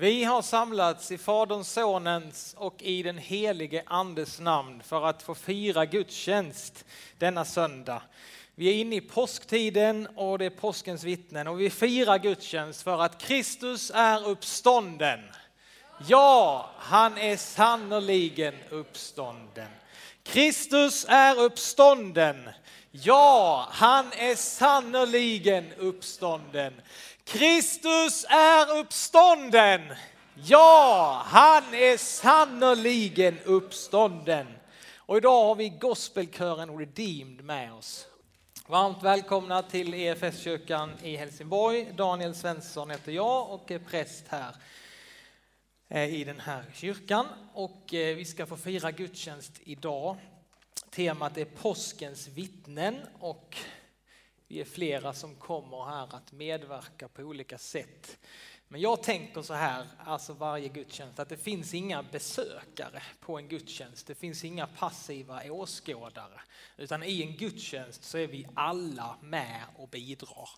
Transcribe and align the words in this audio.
Vi 0.00 0.24
har 0.24 0.42
samlats 0.42 1.10
i 1.10 1.18
Faderns, 1.18 1.72
Sonens 1.72 2.54
och 2.58 2.82
i 2.82 3.02
den 3.02 3.18
helige 3.18 3.82
Andes 3.86 4.40
namn 4.40 4.82
för 4.82 5.06
att 5.06 5.22
få 5.22 5.34
fira 5.34 5.86
gudstjänst 5.86 6.84
denna 7.18 7.44
söndag. 7.44 8.02
Vi 8.54 8.68
är 8.68 8.74
inne 8.74 8.96
i 8.96 9.00
påsktiden 9.00 10.08
och 10.16 10.38
det 10.38 10.44
är 10.44 10.50
påskens 10.50 11.04
vittnen 11.04 11.46
och 11.46 11.60
vi 11.60 11.70
firar 11.70 12.18
gudstjänst 12.18 12.82
för 12.82 13.02
att 13.02 13.18
Kristus 13.18 13.90
är 13.94 14.28
uppstånden. 14.28 15.20
Ja, 16.06 16.70
han 16.78 17.18
är 17.18 17.36
sannerligen 17.36 18.54
uppstånden. 18.70 19.68
Kristus 20.22 21.06
är 21.08 21.40
uppstånden. 21.40 22.50
Ja, 22.90 23.68
han 23.70 24.12
är 24.12 24.36
sannerligen 24.36 25.72
uppstånden. 25.78 26.74
Kristus 27.28 28.26
är 28.28 28.78
uppstånden. 28.78 29.80
Ja, 30.34 31.22
han 31.26 31.74
är 31.74 31.96
sannerligen 31.96 33.38
uppstånden. 33.44 34.46
Och 34.96 35.16
idag 35.16 35.44
har 35.44 35.54
vi 35.54 35.68
gospelkören 35.68 36.78
Redeemed 36.78 37.44
med 37.44 37.72
oss. 37.72 38.06
Varmt 38.66 39.02
välkomna 39.02 39.62
till 39.62 39.94
EFS-kyrkan 39.94 40.92
i 41.02 41.16
Helsingborg. 41.16 41.92
Daniel 41.96 42.34
Svensson 42.34 42.90
heter 42.90 43.12
jag 43.12 43.50
och 43.50 43.70
är 43.70 43.78
präst 43.78 44.24
här 44.28 44.54
eh, 45.88 46.14
i 46.14 46.24
den 46.24 46.40
här 46.40 46.64
kyrkan. 46.74 47.26
Och 47.52 47.94
eh, 47.94 48.16
vi 48.16 48.24
ska 48.24 48.46
få 48.46 48.56
fira 48.56 48.90
gudstjänst 48.90 49.52
idag. 49.64 50.16
Temat 50.90 51.38
är 51.38 51.44
påskens 51.44 52.28
vittnen 52.28 53.00
och 53.18 53.56
vi 54.48 54.60
är 54.60 54.64
flera 54.64 55.12
som 55.12 55.34
kommer 55.34 55.84
här 55.84 56.16
att 56.16 56.32
medverka 56.32 57.08
på 57.08 57.22
olika 57.22 57.58
sätt. 57.58 58.18
Men 58.68 58.80
jag 58.80 59.02
tänker 59.02 59.42
så 59.42 59.54
här, 59.54 59.86
alltså 60.04 60.32
varje 60.32 60.68
gudstjänst, 60.68 61.18
att 61.18 61.28
det 61.28 61.36
finns 61.36 61.74
inga 61.74 62.02
besökare 62.02 63.02
på 63.20 63.38
en 63.38 63.48
gudstjänst. 63.48 64.06
Det 64.06 64.14
finns 64.14 64.44
inga 64.44 64.66
passiva 64.66 65.42
åskådare. 65.50 66.40
Utan 66.76 67.02
i 67.02 67.22
en 67.22 67.36
gudstjänst 67.36 68.04
så 68.04 68.18
är 68.18 68.26
vi 68.26 68.46
alla 68.54 69.16
med 69.22 69.62
och 69.76 69.88
bidrar. 69.88 70.48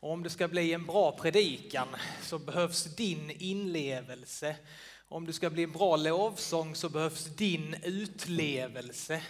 Och 0.00 0.12
om 0.12 0.22
det 0.22 0.30
ska 0.30 0.48
bli 0.48 0.72
en 0.72 0.86
bra 0.86 1.12
predikan 1.12 1.88
så 2.22 2.38
behövs 2.38 2.84
din 2.84 3.30
inlevelse. 3.30 4.56
Om 5.08 5.26
det 5.26 5.32
ska 5.32 5.50
bli 5.50 5.62
en 5.62 5.72
bra 5.72 5.96
lovsång 5.96 6.74
så 6.74 6.88
behövs 6.88 7.24
din 7.24 7.74
utlevelse. 7.82 9.22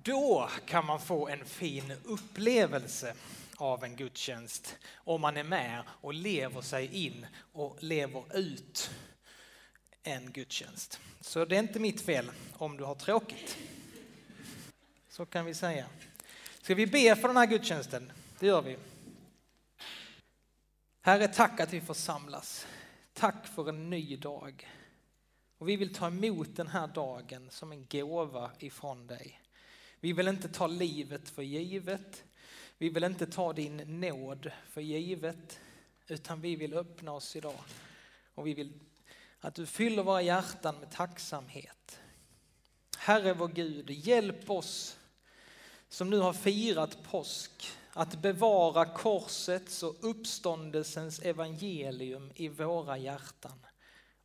Då 0.00 0.50
kan 0.66 0.86
man 0.86 1.00
få 1.00 1.28
en 1.28 1.44
fin 1.44 1.92
upplevelse 2.04 3.14
av 3.56 3.84
en 3.84 3.96
gudstjänst 3.96 4.76
om 4.94 5.20
man 5.20 5.36
är 5.36 5.44
med 5.44 5.82
och 5.88 6.14
lever 6.14 6.60
sig 6.60 7.06
in 7.06 7.26
och 7.52 7.76
lever 7.80 8.36
ut 8.38 8.90
en 10.02 10.32
gudstjänst. 10.32 11.00
Så 11.20 11.44
det 11.44 11.56
är 11.56 11.60
inte 11.60 11.78
mitt 11.78 12.00
fel 12.00 12.30
om 12.52 12.76
du 12.76 12.84
har 12.84 12.94
tråkigt. 12.94 13.58
Så 15.08 15.26
kan 15.26 15.44
vi 15.44 15.54
säga. 15.54 15.86
Ska 16.60 16.74
vi 16.74 16.86
be 16.86 17.16
för 17.16 17.28
den 17.28 17.36
här 17.36 17.46
gudstjänsten? 17.46 18.12
Det 18.38 18.46
gör 18.46 18.62
vi. 18.62 18.78
Herre, 21.00 21.28
tack 21.28 21.60
att 21.60 21.72
vi 21.72 21.80
får 21.80 21.94
samlas. 21.94 22.66
Tack 23.12 23.46
för 23.46 23.68
en 23.68 23.90
ny 23.90 24.16
dag. 24.16 24.70
Och 25.58 25.68
vi 25.68 25.76
vill 25.76 25.94
ta 25.94 26.06
emot 26.06 26.56
den 26.56 26.68
här 26.68 26.86
dagen 26.86 27.50
som 27.50 27.72
en 27.72 27.86
gåva 27.86 28.50
ifrån 28.58 29.06
dig. 29.06 29.41
Vi 30.02 30.12
vill 30.12 30.28
inte 30.28 30.48
ta 30.48 30.66
livet 30.66 31.28
för 31.28 31.42
givet. 31.42 32.24
Vi 32.78 32.88
vill 32.88 33.04
inte 33.04 33.26
ta 33.26 33.52
din 33.52 34.00
nåd 34.00 34.50
för 34.68 34.80
givet, 34.80 35.60
utan 36.06 36.40
vi 36.40 36.56
vill 36.56 36.74
öppna 36.74 37.12
oss 37.12 37.36
idag. 37.36 37.60
Och 38.34 38.46
vi 38.46 38.54
vill 38.54 38.72
att 39.40 39.54
du 39.54 39.66
fyller 39.66 40.02
våra 40.02 40.22
hjärtan 40.22 40.76
med 40.80 40.90
tacksamhet. 40.90 41.98
Herre 42.98 43.34
vår 43.34 43.48
Gud, 43.48 43.90
hjälp 43.90 44.50
oss 44.50 44.98
som 45.88 46.10
nu 46.10 46.18
har 46.18 46.32
firat 46.32 47.04
påsk 47.04 47.72
att 47.92 48.22
bevara 48.22 48.84
korsets 48.84 49.82
och 49.82 49.96
uppståndelsens 50.00 51.18
evangelium 51.18 52.32
i 52.34 52.48
våra 52.48 52.98
hjärtan 52.98 53.66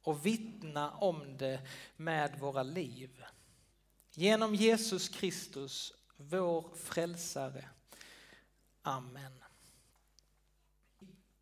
och 0.03 0.25
vittna 0.25 0.91
om 0.91 1.37
det 1.37 1.59
med 1.97 2.39
våra 2.39 2.63
liv. 2.63 3.23
Genom 4.19 4.55
Jesus 4.55 5.09
Kristus, 5.09 5.93
vår 6.15 6.65
frälsare. 6.75 7.65
Amen. 8.81 9.43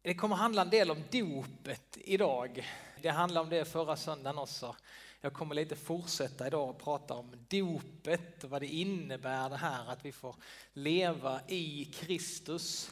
Det 0.01 0.15
kommer 0.15 0.35
handla 0.35 0.61
en 0.61 0.69
del 0.69 0.91
om 0.91 1.03
dopet 1.11 1.97
idag. 2.01 2.67
Det 3.01 3.09
handlade 3.09 3.43
om 3.43 3.49
det 3.49 3.65
förra 3.65 3.95
söndagen 3.95 4.37
också. 4.37 4.75
Jag 5.21 5.33
kommer 5.33 5.55
lite 5.55 5.75
fortsätta 5.75 6.47
idag 6.47 6.69
och 6.69 6.79
prata 6.79 7.13
om 7.13 7.45
dopet 7.49 8.43
och 8.43 8.49
vad 8.49 8.61
det 8.61 8.67
innebär 8.67 9.49
det 9.49 9.57
här 9.57 9.87
att 9.87 10.05
vi 10.05 10.11
får 10.11 10.35
leva 10.73 11.41
i 11.47 11.85
Kristus. 11.85 12.91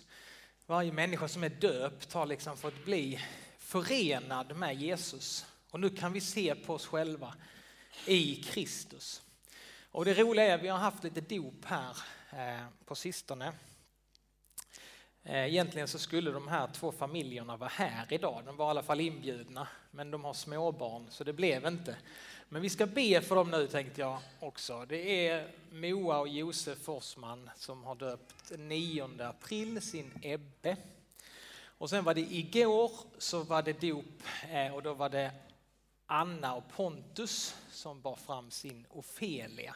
Varje 0.66 0.92
människa 0.92 1.28
som 1.28 1.44
är 1.44 1.50
döpt 1.50 2.14
har 2.14 2.26
liksom 2.26 2.58
fått 2.58 2.86
bli 2.86 3.20
förenad 3.58 4.56
med 4.56 4.76
Jesus. 4.76 5.46
Och 5.70 5.80
nu 5.80 5.90
kan 5.90 6.14
vi 6.14 6.22
se 6.22 6.56
på 6.56 6.74
oss 6.74 6.86
själva 6.86 7.36
i 8.06 8.36
Kristus. 8.36 9.22
Och 9.94 10.06
det 10.06 10.14
roliga 10.14 10.46
är 10.46 10.56
att 10.56 10.62
vi 10.62 10.68
har 10.68 10.78
haft 10.78 11.04
lite 11.04 11.22
dop 11.22 11.66
här 11.66 11.98
eh, 12.32 12.66
på 12.86 12.96
sistone. 12.96 13.54
Eh, 15.24 15.46
egentligen 15.46 15.88
så 15.88 16.00
skulle 16.00 16.32
de 16.32 16.48
här 16.48 16.68
två 16.74 16.92
familjerna 16.92 17.58
vara 17.58 17.70
här 17.70 18.08
idag. 18.10 18.44
De 18.46 18.58
var 18.58 18.66
i 18.66 18.70
alla 18.70 18.84
fall 18.84 19.00
inbjudna, 19.00 19.68
men 19.92 20.12
de 20.12 20.24
har 20.24 20.34
småbarn 20.34 21.08
så 21.10 21.24
det 21.24 21.34
blev 21.34 21.66
inte. 21.66 21.96
Men 22.50 22.62
vi 22.62 22.70
ska 22.70 22.86
be 22.86 23.22
för 23.22 23.36
dem 23.36 23.52
nu 23.52 23.68
tänkte 23.68 24.02
jag 24.02 24.20
också. 24.40 24.86
Det 24.86 25.28
är 25.28 25.48
Moa 25.72 26.20
och 26.20 26.28
Josef 26.28 26.80
Forsman 26.80 27.50
som 27.56 27.84
har 27.84 27.96
döpt 27.96 28.52
9 28.58 29.10
april 29.20 29.82
sin 29.82 30.12
Ebbe. 30.22 30.78
Och 31.66 31.90
sen 31.90 32.04
var 32.04 32.14
det 32.14 32.22
igår 32.22 32.92
så 33.18 33.44
var 33.44 33.62
det 33.62 33.82
dop 33.82 34.24
eh, 34.52 34.74
och 34.74 34.84
då 34.84 34.94
var 34.94 35.10
det 35.10 35.32
Anna 36.06 36.56
och 36.56 36.70
Pontus 36.70 37.56
som 37.72 38.02
bar 38.02 38.16
fram 38.16 38.52
sin 38.52 38.86
Ofelia 38.90 39.76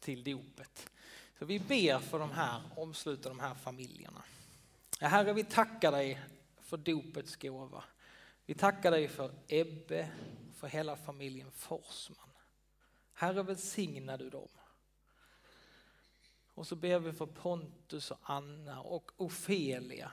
till 0.00 0.24
dopet. 0.24 0.90
Så 1.38 1.44
vi 1.44 1.58
ber 1.58 1.98
för 1.98 2.18
de 2.18 2.30
här, 2.30 2.62
omsluter 2.76 3.30
de 3.30 3.40
här 3.40 3.54
familjerna. 3.54 4.22
Ja, 5.00 5.08
herre, 5.08 5.32
vi 5.32 5.44
tackar 5.44 5.92
dig 5.92 6.20
för 6.60 6.76
dopets 6.76 7.36
gåva. 7.36 7.84
Vi 8.46 8.54
tackar 8.54 8.90
dig 8.90 9.08
för 9.08 9.34
Ebbe, 9.48 10.10
för 10.56 10.68
hela 10.68 10.96
familjen 10.96 11.50
Forsman. 11.50 12.28
Herre, 13.12 13.42
välsigna 13.42 14.16
du 14.16 14.30
dem. 14.30 14.48
Och 16.54 16.66
så 16.66 16.76
ber 16.76 16.98
vi 16.98 17.12
för 17.12 17.26
Pontus 17.26 18.10
och 18.10 18.18
Anna 18.22 18.80
och 18.80 19.12
Ofelia 19.16 20.12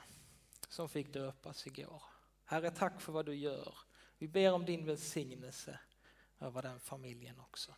som 0.69 0.89
fick 0.89 1.13
döpas 1.13 1.67
igår. 1.67 2.03
Herre, 2.45 2.71
tack 2.71 3.01
för 3.01 3.11
vad 3.11 3.25
du 3.25 3.35
gör. 3.35 3.73
Vi 4.19 4.27
ber 4.27 4.51
om 4.51 4.65
din 4.65 4.85
välsignelse 4.85 5.79
över 6.39 6.61
den 6.61 6.79
familjen 6.79 7.39
också. 7.39 7.71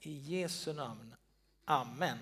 I 0.00 0.12
Jesu 0.12 0.72
namn. 0.72 1.14
Amen. 1.64 2.18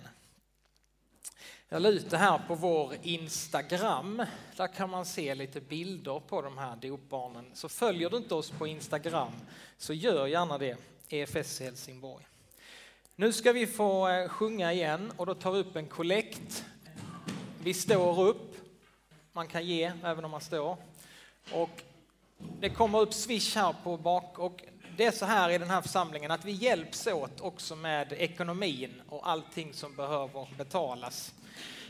Jag 1.68 1.82
la 1.82 1.88
ut 1.88 2.10
det 2.10 2.16
här 2.16 2.38
på 2.48 2.54
vår 2.54 2.94
Instagram. 3.02 4.26
Där 4.56 4.66
kan 4.66 4.90
man 4.90 5.06
se 5.06 5.34
lite 5.34 5.60
bilder 5.60 6.20
på 6.20 6.42
de 6.42 6.58
här 6.58 6.76
dopbarnen. 6.76 7.50
Så 7.54 7.68
följer 7.68 8.10
du 8.10 8.16
inte 8.16 8.34
oss 8.34 8.50
på 8.50 8.66
Instagram 8.66 9.32
så 9.76 9.92
gör 9.92 10.26
gärna 10.26 10.58
det, 10.58 10.76
EFS 11.08 11.60
Helsingborg. 11.60 12.26
Nu 13.16 13.32
ska 13.32 13.52
vi 13.52 13.66
få 13.66 14.08
eh, 14.08 14.28
sjunga 14.28 14.72
igen 14.72 15.12
och 15.16 15.26
då 15.26 15.34
tar 15.34 15.52
vi 15.52 15.58
upp 15.58 15.76
en 15.76 15.86
kollekt. 15.86 16.64
Vi 17.62 17.74
står 17.74 18.20
upp. 18.22 18.56
Man 19.32 19.48
kan 19.48 19.66
ge 19.66 19.92
även 20.04 20.24
om 20.24 20.30
man 20.30 20.40
står. 20.40 20.76
Och 21.52 21.82
det 22.60 22.70
kommer 22.70 23.00
upp 23.00 23.14
swish 23.14 23.56
här 23.56 23.74
på 23.84 23.96
bak 23.96 24.38
och 24.38 24.64
det 24.96 25.04
är 25.04 25.10
så 25.10 25.26
här 25.26 25.50
i 25.50 25.58
den 25.58 25.70
här 25.70 25.82
församlingen 25.82 26.30
att 26.30 26.44
vi 26.44 26.52
hjälps 26.52 27.06
åt 27.06 27.40
också 27.40 27.76
med 27.76 28.12
ekonomin 28.12 29.02
och 29.08 29.28
allting 29.28 29.74
som 29.74 29.96
behöver 29.96 30.48
betalas. 30.58 31.34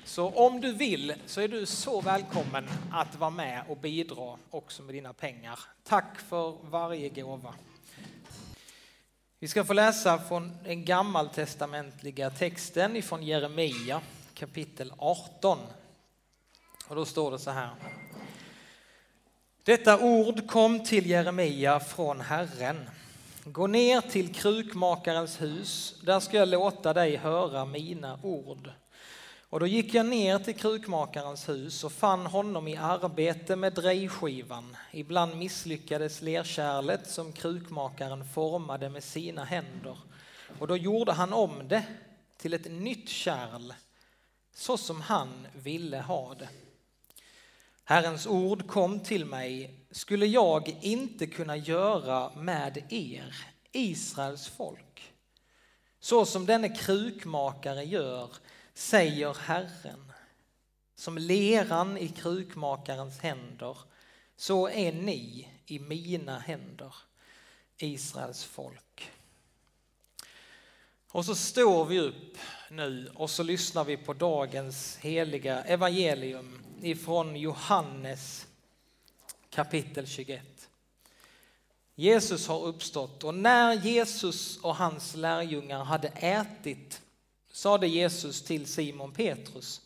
Så 0.05 0.29
om 0.29 0.61
du 0.61 0.73
vill 0.73 1.15
så 1.27 1.41
är 1.41 1.49
du 1.49 1.67
så 1.67 2.01
välkommen 2.01 2.69
att 2.93 3.17
vara 3.17 3.31
med 3.31 3.65
och 3.69 3.77
bidra 3.77 4.37
också 4.51 4.83
med 4.83 4.95
dina 4.95 5.13
pengar. 5.13 5.59
Tack 5.85 6.21
för 6.21 6.57
varje 6.63 7.09
gåva. 7.09 7.55
Vi 9.39 9.49
ska 9.49 9.65
få 9.65 9.73
läsa 9.73 10.19
från 10.19 10.53
den 10.65 10.85
gammaltestamentliga 10.85 12.31
texten 12.31 12.97
ifrån 12.97 13.23
Jeremia 13.23 14.01
kapitel 14.35 14.93
18. 14.99 15.59
Och 16.89 16.97
då 16.97 17.05
står 17.05 17.31
det 17.31 17.39
så 17.39 17.51
här. 17.51 17.71
Detta 19.65 19.99
ord 19.99 20.47
kom 20.47 20.85
till 20.85 21.07
Jeremia 21.07 21.81
från 21.81 22.21
Herren. 22.21 22.91
Gå 23.45 23.67
ner 23.67 24.01
till 24.01 24.35
krukmakarens 24.35 25.41
hus, 25.41 26.01
där 26.05 26.21
ska 26.21 26.37
jag 26.37 26.49
låta 26.49 26.93
dig 26.93 27.17
höra 27.17 27.65
mina 27.65 28.19
ord. 28.23 28.71
Och 29.49 29.61
då 29.61 29.67
gick 29.67 29.95
jag 29.95 30.07
ner 30.07 30.39
till 30.39 30.55
krukmakarens 30.55 31.49
hus 31.49 31.85
och 31.85 31.93
fann 31.93 32.27
honom 32.27 32.69
i 32.69 32.77
arbete 32.77 33.57
med 33.57 33.73
drejskivan. 33.73 34.77
Ibland 34.91 35.37
misslyckades 35.37 36.23
lerkärlet 36.23 37.11
som 37.11 37.33
krukmakaren 37.33 38.25
formade 38.25 38.89
med 38.89 39.05
sina 39.05 39.45
händer. 39.45 39.99
Och 40.59 40.67
då 40.67 40.77
gjorde 40.77 41.13
han 41.13 41.33
om 41.33 41.69
det 41.69 41.85
till 42.37 42.55
ett 42.55 42.71
nytt 42.71 43.09
kärl, 43.09 43.73
så 44.55 44.77
som 44.77 45.01
han 45.01 45.47
ville 45.53 46.01
ha 46.01 46.35
det. 46.35 46.49
Herrens 47.85 48.27
ord 48.27 48.67
kom 48.67 49.01
till 49.01 49.25
mig, 49.25 49.79
skulle 49.91 50.27
jag 50.27 50.77
inte 50.81 51.27
kunna 51.27 51.57
göra 51.57 52.33
med 52.37 52.85
er, 52.89 53.35
Israels 53.73 54.49
folk, 54.49 55.13
så 56.01 56.27
som 56.27 56.47
denne 56.47 56.69
krukmakare 56.69 57.85
gör 57.85 58.31
säger 58.75 59.35
Herren. 59.35 60.13
Som 60.95 61.19
leran 61.19 61.99
i 61.99 62.09
krukmakarens 62.09 63.19
händer, 63.19 63.79
så 64.37 64.69
är 64.69 64.93
ni 64.93 65.49
i 65.67 65.79
mina 65.79 66.39
händer, 66.39 66.95
Israels 67.77 68.45
folk. 68.45 69.13
Och 71.15 71.25
så 71.25 71.35
står 71.35 71.85
vi 71.85 72.01
upp 72.01 72.39
nu 72.71 73.11
och 73.15 73.31
så 73.31 73.43
lyssnar 73.43 73.85
vi 73.85 73.97
på 73.97 74.13
dagens 74.13 74.97
heliga 74.97 75.63
evangelium 75.63 76.63
ifrån 76.83 77.37
Johannes 77.37 78.47
kapitel 79.51 80.07
21. 80.07 80.69
Jesus 81.95 82.47
har 82.49 82.63
uppstått 82.63 83.25
och 83.25 83.35
när 83.35 83.73
Jesus 83.73 84.59
och 84.59 84.77
hans 84.77 85.15
lärjungar 85.15 85.85
hade 85.85 86.09
ätit 86.09 87.03
sade 87.53 87.87
Jesus 87.87 88.43
till 88.43 88.67
Simon 88.67 89.13
Petrus. 89.13 89.81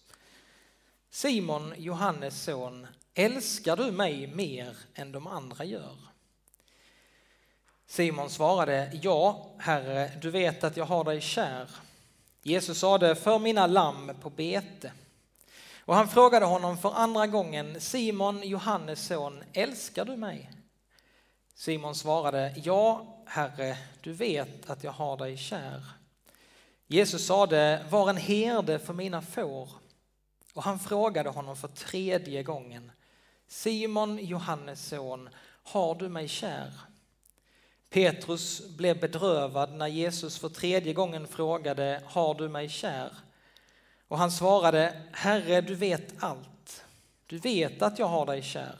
Simon, 1.10 1.74
Johannes 1.76 2.42
son, 2.42 2.86
älskar 3.14 3.76
du 3.76 3.90
mig 3.92 4.26
mer 4.26 4.76
än 4.94 5.12
de 5.12 5.26
andra 5.26 5.64
gör? 5.64 5.96
Simon 7.86 8.30
svarade, 8.30 8.90
ja, 9.02 9.46
Herre, 9.58 10.10
du 10.20 10.30
vet 10.30 10.64
att 10.64 10.76
jag 10.76 10.84
har 10.84 11.04
dig 11.04 11.20
kär. 11.20 11.70
Jesus 12.42 12.78
sade, 12.78 13.14
för 13.14 13.38
mina 13.38 13.66
lamm 13.66 14.12
på 14.20 14.30
bete. 14.30 14.92
Och 15.80 15.94
han 15.94 16.08
frågade 16.08 16.46
honom 16.46 16.78
för 16.78 16.92
andra 16.94 17.26
gången, 17.26 17.80
Simon, 17.80 18.42
Johannes 18.42 19.06
son, 19.06 19.44
älskar 19.52 20.04
du 20.04 20.16
mig? 20.16 20.50
Simon 21.54 21.94
svarade, 21.94 22.54
ja, 22.64 23.06
Herre, 23.26 23.76
du 24.00 24.12
vet 24.12 24.70
att 24.70 24.84
jag 24.84 24.92
har 24.92 25.16
dig 25.16 25.36
kär. 25.36 25.84
Jesus 26.86 27.26
sade, 27.26 27.86
var 27.90 28.10
en 28.10 28.16
herde 28.16 28.78
för 28.78 28.94
mina 28.94 29.22
får. 29.22 29.68
Och 30.54 30.62
han 30.62 30.78
frågade 30.78 31.28
honom 31.28 31.56
för 31.56 31.68
tredje 31.68 32.42
gången, 32.42 32.92
Simon, 33.48 34.18
Johannes 34.18 34.88
son, 34.88 35.28
har 35.62 35.94
du 35.94 36.08
mig 36.08 36.28
kär? 36.28 36.72
Petrus 37.90 38.68
blev 38.76 39.00
bedrövad 39.00 39.72
när 39.72 39.86
Jesus 39.86 40.38
för 40.38 40.48
tredje 40.48 40.92
gången 40.92 41.26
frågade, 41.26 42.02
har 42.04 42.34
du 42.34 42.48
mig 42.48 42.68
kär? 42.68 43.12
Och 44.08 44.18
han 44.18 44.30
svarade, 44.30 45.02
Herre, 45.12 45.60
du 45.60 45.74
vet 45.74 46.14
allt. 46.18 46.84
Du 47.26 47.38
vet 47.38 47.82
att 47.82 47.98
jag 47.98 48.06
har 48.06 48.26
dig 48.26 48.42
kär. 48.42 48.78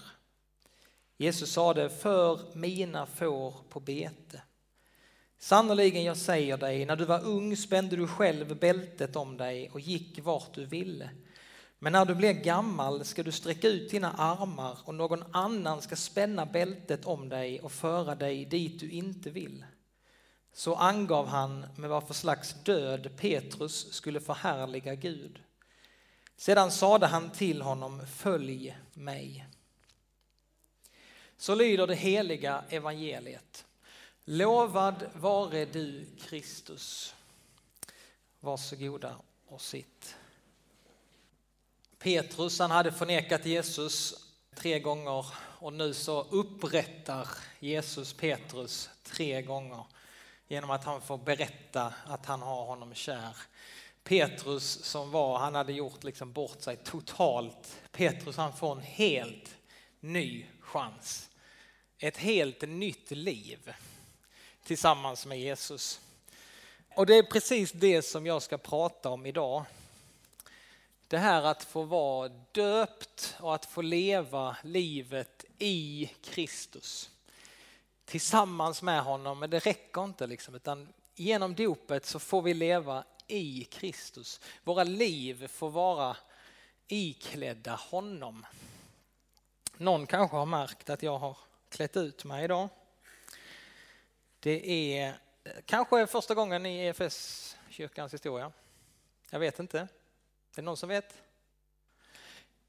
Jesus 1.16 1.52
sade, 1.52 1.90
för 1.90 2.40
mina 2.52 3.06
får 3.06 3.54
på 3.68 3.80
bete. 3.80 4.42
Sannerligen, 5.38 6.04
jag 6.04 6.16
säger 6.16 6.56
dig, 6.56 6.84
när 6.86 6.96
du 6.96 7.04
var 7.04 7.24
ung 7.24 7.56
spände 7.56 7.96
du 7.96 8.08
själv 8.08 8.58
bältet 8.58 9.16
om 9.16 9.36
dig 9.36 9.70
och 9.72 9.80
gick 9.80 10.18
vart 10.22 10.54
du 10.54 10.64
ville. 10.64 11.10
Men 11.78 11.92
när 11.92 12.04
du 12.04 12.14
blir 12.14 12.32
gammal 12.32 13.04
ska 13.04 13.22
du 13.22 13.32
sträcka 13.32 13.68
ut 13.68 13.90
dina 13.90 14.12
armar 14.12 14.78
och 14.84 14.94
någon 14.94 15.24
annan 15.32 15.82
ska 15.82 15.96
spänna 15.96 16.46
bältet 16.46 17.04
om 17.04 17.28
dig 17.28 17.60
och 17.60 17.72
föra 17.72 18.14
dig 18.14 18.44
dit 18.44 18.80
du 18.80 18.90
inte 18.90 19.30
vill. 19.30 19.64
Så 20.52 20.74
angav 20.74 21.26
han 21.26 21.66
med 21.76 21.90
vad 21.90 22.06
för 22.06 22.14
slags 22.14 22.54
död 22.64 23.10
Petrus 23.16 23.92
skulle 23.92 24.20
förhärliga 24.20 24.94
Gud. 24.94 25.42
Sedan 26.36 26.70
sade 26.70 27.06
han 27.06 27.30
till 27.30 27.62
honom, 27.62 28.06
följ 28.06 28.78
mig. 28.94 29.46
Så 31.36 31.54
lyder 31.54 31.86
det 31.86 31.94
heliga 31.94 32.64
evangeliet. 32.68 33.64
Lovad 34.24 35.10
vare 35.14 35.64
du 35.64 36.06
Kristus. 36.20 37.14
Varsågoda 38.40 39.16
och 39.46 39.60
sitt. 39.60 40.16
Petrus 42.06 42.58
han 42.58 42.70
hade 42.70 42.92
förnekat 42.92 43.46
Jesus 43.46 44.14
tre 44.54 44.78
gånger 44.78 45.26
och 45.36 45.72
nu 45.72 45.94
så 45.94 46.22
upprättar 46.22 47.28
Jesus 47.60 48.12
Petrus 48.12 48.90
tre 49.02 49.42
gånger 49.42 49.84
genom 50.48 50.70
att 50.70 50.84
han 50.84 51.00
får 51.00 51.18
berätta 51.18 51.94
att 52.06 52.26
han 52.26 52.42
har 52.42 52.64
honom 52.64 52.94
kär. 52.94 53.36
Petrus 54.04 54.84
som 54.84 55.10
var, 55.10 55.38
han 55.38 55.54
hade 55.54 55.72
gjort 55.72 56.04
liksom 56.04 56.32
bort 56.32 56.62
sig 56.62 56.76
totalt. 56.76 57.80
Petrus 57.92 58.36
han 58.36 58.56
får 58.56 58.72
en 58.72 58.82
helt 58.82 59.56
ny 60.00 60.46
chans. 60.60 61.30
Ett 61.98 62.16
helt 62.16 62.68
nytt 62.68 63.10
liv 63.10 63.74
tillsammans 64.64 65.26
med 65.26 65.40
Jesus. 65.40 66.00
Och 66.94 67.06
det 67.06 67.14
är 67.14 67.22
precis 67.22 67.72
det 67.72 68.02
som 68.02 68.26
jag 68.26 68.42
ska 68.42 68.58
prata 68.58 69.10
om 69.10 69.26
idag. 69.26 69.64
Det 71.08 71.18
här 71.18 71.42
att 71.42 71.64
få 71.64 71.82
vara 71.82 72.28
döpt 72.52 73.36
och 73.40 73.54
att 73.54 73.64
få 73.66 73.82
leva 73.82 74.56
livet 74.62 75.44
i 75.58 76.10
Kristus. 76.22 77.10
Tillsammans 78.04 78.82
med 78.82 79.02
honom, 79.02 79.38
men 79.38 79.50
det 79.50 79.58
räcker 79.58 80.04
inte 80.04 80.26
liksom, 80.26 80.54
utan 80.54 80.88
genom 81.14 81.54
dopet 81.54 82.06
så 82.06 82.18
får 82.18 82.42
vi 82.42 82.54
leva 82.54 83.04
i 83.26 83.64
Kristus. 83.64 84.40
Våra 84.64 84.84
liv 84.84 85.48
får 85.48 85.70
vara 85.70 86.16
iklädda 86.88 87.74
honom. 87.74 88.46
Någon 89.76 90.06
kanske 90.06 90.36
har 90.36 90.46
märkt 90.46 90.90
att 90.90 91.02
jag 91.02 91.18
har 91.18 91.36
klätt 91.68 91.96
ut 91.96 92.24
mig 92.24 92.44
idag. 92.44 92.68
Det 94.40 94.94
är 94.98 95.08
eh, 95.44 95.52
kanske 95.64 96.06
första 96.06 96.34
gången 96.34 96.66
i 96.66 96.86
EFS 96.86 97.56
kyrkans 97.70 98.14
historia. 98.14 98.52
Jag 99.30 99.40
vet 99.40 99.58
inte. 99.58 99.88
Är 100.56 100.62
det 100.62 100.66
någon 100.66 100.76
som 100.76 100.88
vet? 100.88 101.22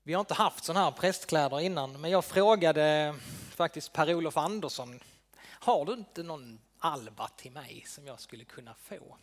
Vi 0.04 0.14
har 0.14 0.20
inte 0.20 0.34
haft 0.34 0.64
sådana 0.64 0.86
här 0.86 0.92
prästkläder 0.92 1.60
innan, 1.60 2.02
men 2.02 2.12
jag 2.12 2.26
frågade 2.26 3.16
faktiskt 3.50 3.94
Per-Olof 3.94 4.38
Andersson, 4.38 5.00
har 5.44 5.86
du 5.86 5.94
inte 5.94 6.24
någon 6.24 6.60
Alba 6.80 7.28
till 7.28 7.52
mig 7.52 7.84
som 7.88 8.08
jag 8.08 8.20
skulle 8.20 8.44
kunna 8.44 8.74
få? 8.74 9.18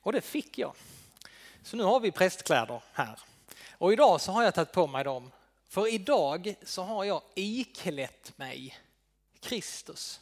Och 0.00 0.12
det 0.12 0.20
fick 0.20 0.58
jag. 0.58 0.74
Så 1.62 1.76
nu 1.76 1.82
har 1.82 2.00
vi 2.00 2.10
prästkläder 2.10 2.82
här. 2.92 3.20
Och 3.70 3.92
idag 3.92 4.20
så 4.20 4.32
har 4.32 4.42
jag 4.42 4.54
tagit 4.54 4.72
på 4.72 4.86
mig 4.86 5.04
dem, 5.04 5.30
för 5.68 5.94
idag 5.94 6.54
så 6.62 6.82
har 6.82 7.04
jag 7.04 7.22
iklätt 7.34 8.38
mig 8.38 8.78
Kristus. 9.40 10.20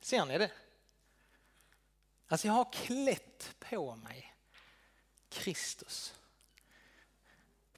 Ser 0.00 0.24
ni 0.24 0.38
det? 0.38 0.50
Alltså 2.28 2.46
jag 2.46 2.54
har 2.54 2.72
klätt 2.72 3.54
på 3.58 3.96
mig 3.96 4.34
Kristus. 5.28 6.14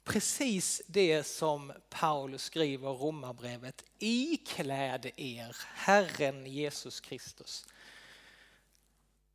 Precis 0.05 0.81
det 0.87 1.23
som 1.23 1.73
Paulus 1.89 2.43
skriver 2.43 2.93
i 2.93 2.97
Romarbrevet. 2.97 3.83
Ikläd 3.99 5.11
er 5.15 5.57
Herren 5.73 6.45
Jesus 6.45 6.99
Kristus. 6.99 7.65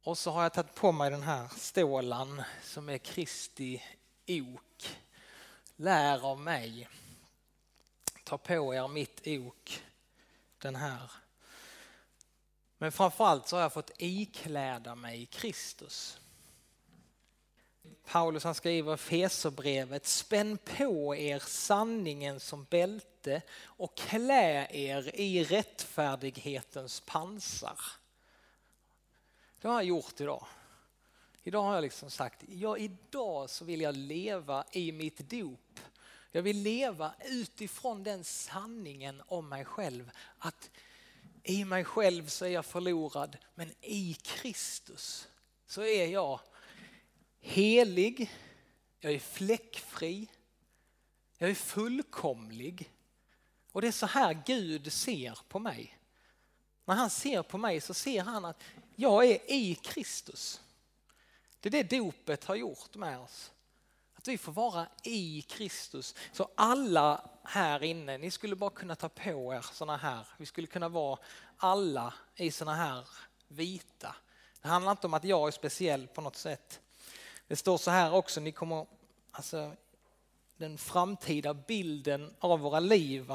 Och 0.03 0.19
så 0.19 0.31
har 0.31 0.43
jag 0.43 0.53
tagit 0.53 0.75
på 0.75 0.93
mig 0.93 1.11
den 1.11 1.23
här 1.23 1.49
stålan 1.57 2.43
som 2.63 2.89
är 2.89 2.99
Kristi 2.99 3.83
ok. 4.29 4.99
Lär 5.77 6.27
av 6.27 6.41
mig. 6.41 6.89
Ta 8.25 8.39
på 8.39 8.75
er 8.75 8.89
mitt 8.89 9.27
ok. 9.27 9.83
Den 10.59 10.77
här. 10.77 11.11
Men 12.79 12.93
framförallt 12.93 13.49
så 13.49 13.57
har 13.57 13.63
jag 13.63 13.73
fått 13.73 13.91
ikläda 13.99 14.95
mig 14.95 15.27
Kristus. 15.27 16.21
Paulus 18.11 18.45
han 18.45 18.55
skriver 18.55 18.95
i 18.95 18.97
Feserbrevet, 18.97 20.07
spänn 20.07 20.59
på 20.59 21.17
er 21.17 21.39
sanningen 21.39 22.41
som 22.41 22.65
bälte 22.65 23.43
och 23.65 23.97
klä 23.97 24.67
er 24.71 25.11
i 25.15 25.45
rättfärdighetens 25.45 27.01
pansar. 27.01 27.81
Det 29.61 29.69
har 29.69 29.75
jag 29.75 29.85
gjort 29.85 30.21
idag. 30.21 30.47
Idag 31.43 31.63
har 31.63 31.75
jag 31.75 31.83
liksom 31.83 32.11
sagt, 32.11 32.45
ja 32.49 32.77
idag 32.77 33.51
så 33.51 33.65
vill 33.65 33.81
jag 33.81 33.97
leva 33.97 34.65
i 34.73 34.93
mitt 34.93 35.31
dop. 35.31 35.81
Jag 36.31 36.43
vill 36.43 36.63
leva 36.63 37.15
utifrån 37.25 38.03
den 38.03 38.25
sanningen 38.25 39.23
om 39.27 39.49
mig 39.49 39.65
själv 39.65 40.11
att 40.39 40.71
i 41.43 41.65
mig 41.65 41.85
själv 41.85 42.27
så 42.27 42.45
är 42.45 42.51
jag 42.51 42.67
förlorad, 42.67 43.37
men 43.55 43.75
i 43.81 44.17
Kristus 44.23 45.29
så 45.67 45.83
är 45.83 46.07
jag 46.07 46.41
helig, 47.41 48.31
Jag 49.01 49.13
är 49.13 49.19
fläckfri. 49.19 50.29
Jag 51.39 51.51
är 51.51 51.55
fullkomlig. 51.55 52.91
Och 53.73 53.81
det 53.81 53.89
är 53.89 53.93
så 53.93 54.07
här 54.07 54.43
Gud 54.47 54.93
ser 54.93 55.39
på 55.49 55.59
mig. 55.59 55.99
När 56.85 56.95
han 56.95 57.11
ser 57.11 57.43
på 57.43 57.59
mig 57.59 57.81
så 57.81 57.95
ser 57.95 58.23
han 58.23 58.45
att 58.45 58.63
jag 58.97 59.25
är 59.25 59.51
i 59.51 59.75
Kristus. 59.75 60.61
Det 61.61 61.69
är 61.69 61.71
det 61.71 61.99
dopet 61.99 62.45
har 62.45 62.55
gjort 62.55 62.95
med 62.95 63.19
oss. 63.19 63.53
Att 64.15 64.29
vi 64.29 64.39
får 64.39 64.53
vara 64.53 64.87
i 65.03 65.43
Kristus. 65.43 66.15
Så 66.33 66.49
alla 66.55 67.31
här 67.45 67.83
inne, 67.83 68.19
ni 68.19 68.31
skulle 68.31 68.57
bara 68.57 68.71
kunna 68.71 68.97
ta 68.97 69.09
på 69.09 69.55
er 69.55 69.67
sådana 69.73 69.97
här. 69.97 70.27
Vi 70.37 70.47
skulle 70.47 70.67
kunna 70.67 70.89
vara 70.89 71.19
alla 71.57 72.15
i 72.37 72.51
sådana 72.51 72.77
här 72.77 73.09
vita. 73.49 74.17
Det 74.63 74.69
handlar 74.69 74.93
inte 74.93 75.07
om 75.07 75.15
att 75.15 75.25
jag 75.25 75.49
är 75.49 75.53
speciell 75.53 76.07
på 76.07 76.21
något 76.21 76.37
sätt. 76.37 76.81
Det 77.51 77.57
står 77.57 77.79
så 77.79 77.91
här 77.91 78.15
också, 78.15 78.41
ni 78.41 78.53
kommer, 78.53 78.87
alltså 79.31 79.73
den 80.57 80.79
framtida 80.79 81.55
bilden 81.55 82.35
av 82.39 82.61
våra 82.61 82.81
liv 82.81 83.33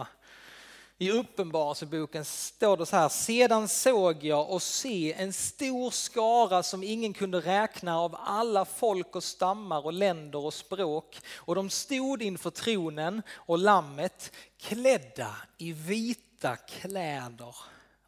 i 0.97 1.11
Uppenbarelseboken 1.11 2.25
står 2.25 2.77
det 2.77 2.85
så 2.85 2.95
här, 2.95 3.09
sedan 3.09 3.67
såg 3.67 4.23
jag 4.23 4.49
och 4.49 4.61
se 4.61 5.13
en 5.13 5.33
stor 5.33 5.91
skara 5.91 6.63
som 6.63 6.83
ingen 6.83 7.13
kunde 7.13 7.39
räkna 7.39 7.99
av 7.99 8.15
alla 8.19 8.65
folk 8.65 9.15
och 9.15 9.23
stammar 9.23 9.85
och 9.85 9.93
länder 9.93 10.39
och 10.39 10.53
språk 10.53 11.19
och 11.35 11.55
de 11.55 11.69
stod 11.69 12.21
inför 12.21 12.49
tronen 12.49 13.21
och 13.31 13.57
lammet 13.57 14.31
klädda 14.57 15.35
i 15.57 15.71
vita 15.71 16.55
kläder 16.55 17.55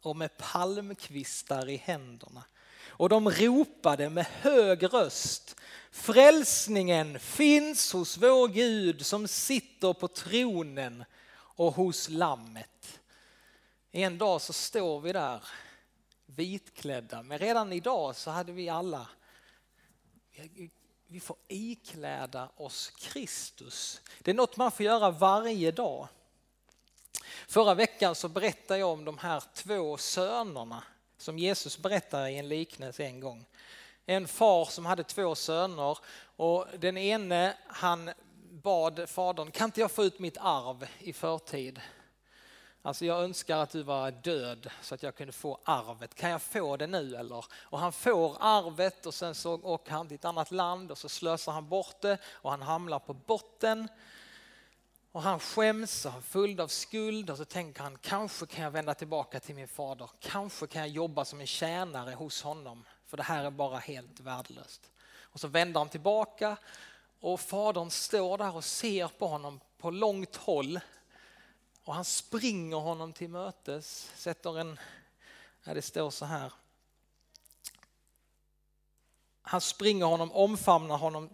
och 0.02 0.16
med 0.16 0.36
palmkvistar 0.36 1.68
i 1.68 1.76
händerna. 1.76 2.44
Och 2.98 3.08
de 3.08 3.30
ropade 3.30 4.10
med 4.10 4.26
hög 4.26 4.92
röst, 4.92 5.56
frälsningen 5.90 7.18
finns 7.18 7.92
hos 7.92 8.16
vår 8.16 8.48
Gud 8.48 9.06
som 9.06 9.28
sitter 9.28 9.92
på 9.92 10.08
tronen 10.08 11.04
och 11.32 11.74
hos 11.74 12.08
lammet. 12.08 13.00
En 13.90 14.18
dag 14.18 14.40
så 14.40 14.52
står 14.52 15.00
vi 15.00 15.12
där 15.12 15.44
vitklädda, 16.26 17.22
men 17.22 17.38
redan 17.38 17.72
idag 17.72 18.16
så 18.16 18.30
hade 18.30 18.52
vi 18.52 18.68
alla, 18.68 19.08
vi 21.06 21.20
får 21.20 21.36
ikläda 21.48 22.50
oss 22.56 22.90
Kristus. 22.90 24.00
Det 24.22 24.30
är 24.30 24.34
något 24.34 24.56
man 24.56 24.72
får 24.72 24.86
göra 24.86 25.10
varje 25.10 25.70
dag. 25.70 26.08
Förra 27.48 27.74
veckan 27.74 28.14
så 28.14 28.28
berättade 28.28 28.80
jag 28.80 28.88
om 28.88 29.04
de 29.04 29.18
här 29.18 29.42
två 29.54 29.96
sönerna 29.96 30.82
som 31.18 31.38
Jesus 31.38 31.78
berättar 31.78 32.28
i 32.28 32.38
en 32.38 32.48
liknelse 32.48 33.04
en 33.04 33.20
gång. 33.20 33.46
En 34.06 34.28
far 34.28 34.64
som 34.64 34.86
hade 34.86 35.04
två 35.04 35.34
söner 35.34 35.98
och 36.36 36.66
den 36.78 36.96
ene 36.96 37.56
han 37.66 38.10
bad 38.50 39.08
fadern, 39.08 39.50
kan 39.50 39.64
inte 39.64 39.80
jag 39.80 39.90
få 39.90 40.04
ut 40.04 40.18
mitt 40.18 40.38
arv 40.40 40.86
i 40.98 41.12
förtid? 41.12 41.80
Alltså 42.82 43.04
jag 43.04 43.24
önskar 43.24 43.58
att 43.58 43.70
du 43.70 43.82
var 43.82 44.10
död 44.10 44.70
så 44.82 44.94
att 44.94 45.02
jag 45.02 45.14
kunde 45.16 45.32
få 45.32 45.60
arvet. 45.64 46.14
Kan 46.14 46.30
jag 46.30 46.42
få 46.42 46.76
det 46.76 46.86
nu 46.86 47.16
eller? 47.16 47.44
Och 47.52 47.78
han 47.78 47.92
får 47.92 48.36
arvet 48.40 49.06
och 49.06 49.14
sen 49.14 49.34
så 49.34 49.54
åker 49.54 49.92
han 49.92 50.08
till 50.08 50.14
ett 50.14 50.24
annat 50.24 50.50
land 50.50 50.90
och 50.90 50.98
så 50.98 51.08
slösar 51.08 51.52
han 51.52 51.68
bort 51.68 52.00
det 52.00 52.18
och 52.24 52.50
han 52.50 52.62
hamnar 52.62 52.98
på 52.98 53.14
botten. 53.14 53.88
Och 55.12 55.22
han 55.22 55.40
skäms 55.40 56.04
och 56.04 56.12
han 56.12 56.20
är 56.20 56.24
full 56.24 56.60
av 56.60 56.68
skuld 56.68 57.30
och 57.30 57.36
så 57.36 57.44
tänker 57.44 57.82
han 57.82 57.98
kanske 57.98 58.46
kan 58.46 58.64
jag 58.64 58.70
vända 58.70 58.94
tillbaka 58.94 59.40
till 59.40 59.54
min 59.54 59.68
fader. 59.68 60.10
Kanske 60.20 60.66
kan 60.66 60.80
jag 60.80 60.90
jobba 60.90 61.24
som 61.24 61.40
en 61.40 61.46
tjänare 61.46 62.14
hos 62.14 62.42
honom 62.42 62.84
för 63.06 63.16
det 63.16 63.22
här 63.22 63.44
är 63.44 63.50
bara 63.50 63.78
helt 63.78 64.20
värdelöst. 64.20 64.90
Och 65.20 65.40
så 65.40 65.48
vänder 65.48 65.80
han 65.80 65.88
tillbaka 65.88 66.56
och 67.20 67.40
fadern 67.40 67.90
står 67.90 68.38
där 68.38 68.56
och 68.56 68.64
ser 68.64 69.08
på 69.08 69.26
honom 69.26 69.60
på 69.78 69.90
långt 69.90 70.36
håll. 70.36 70.80
Och 71.84 71.94
han 71.94 72.04
springer 72.04 72.76
honom 72.76 73.12
till 73.12 73.28
mötes, 73.30 74.12
sätter 74.16 74.58
en, 74.58 74.78
ja, 75.64 75.74
det 75.74 75.82
står 75.82 76.10
så 76.10 76.24
här. 76.24 76.52
Han 79.42 79.60
springer 79.60 80.06
honom, 80.06 80.32
omfamnar 80.32 80.96
honom. 80.96 81.30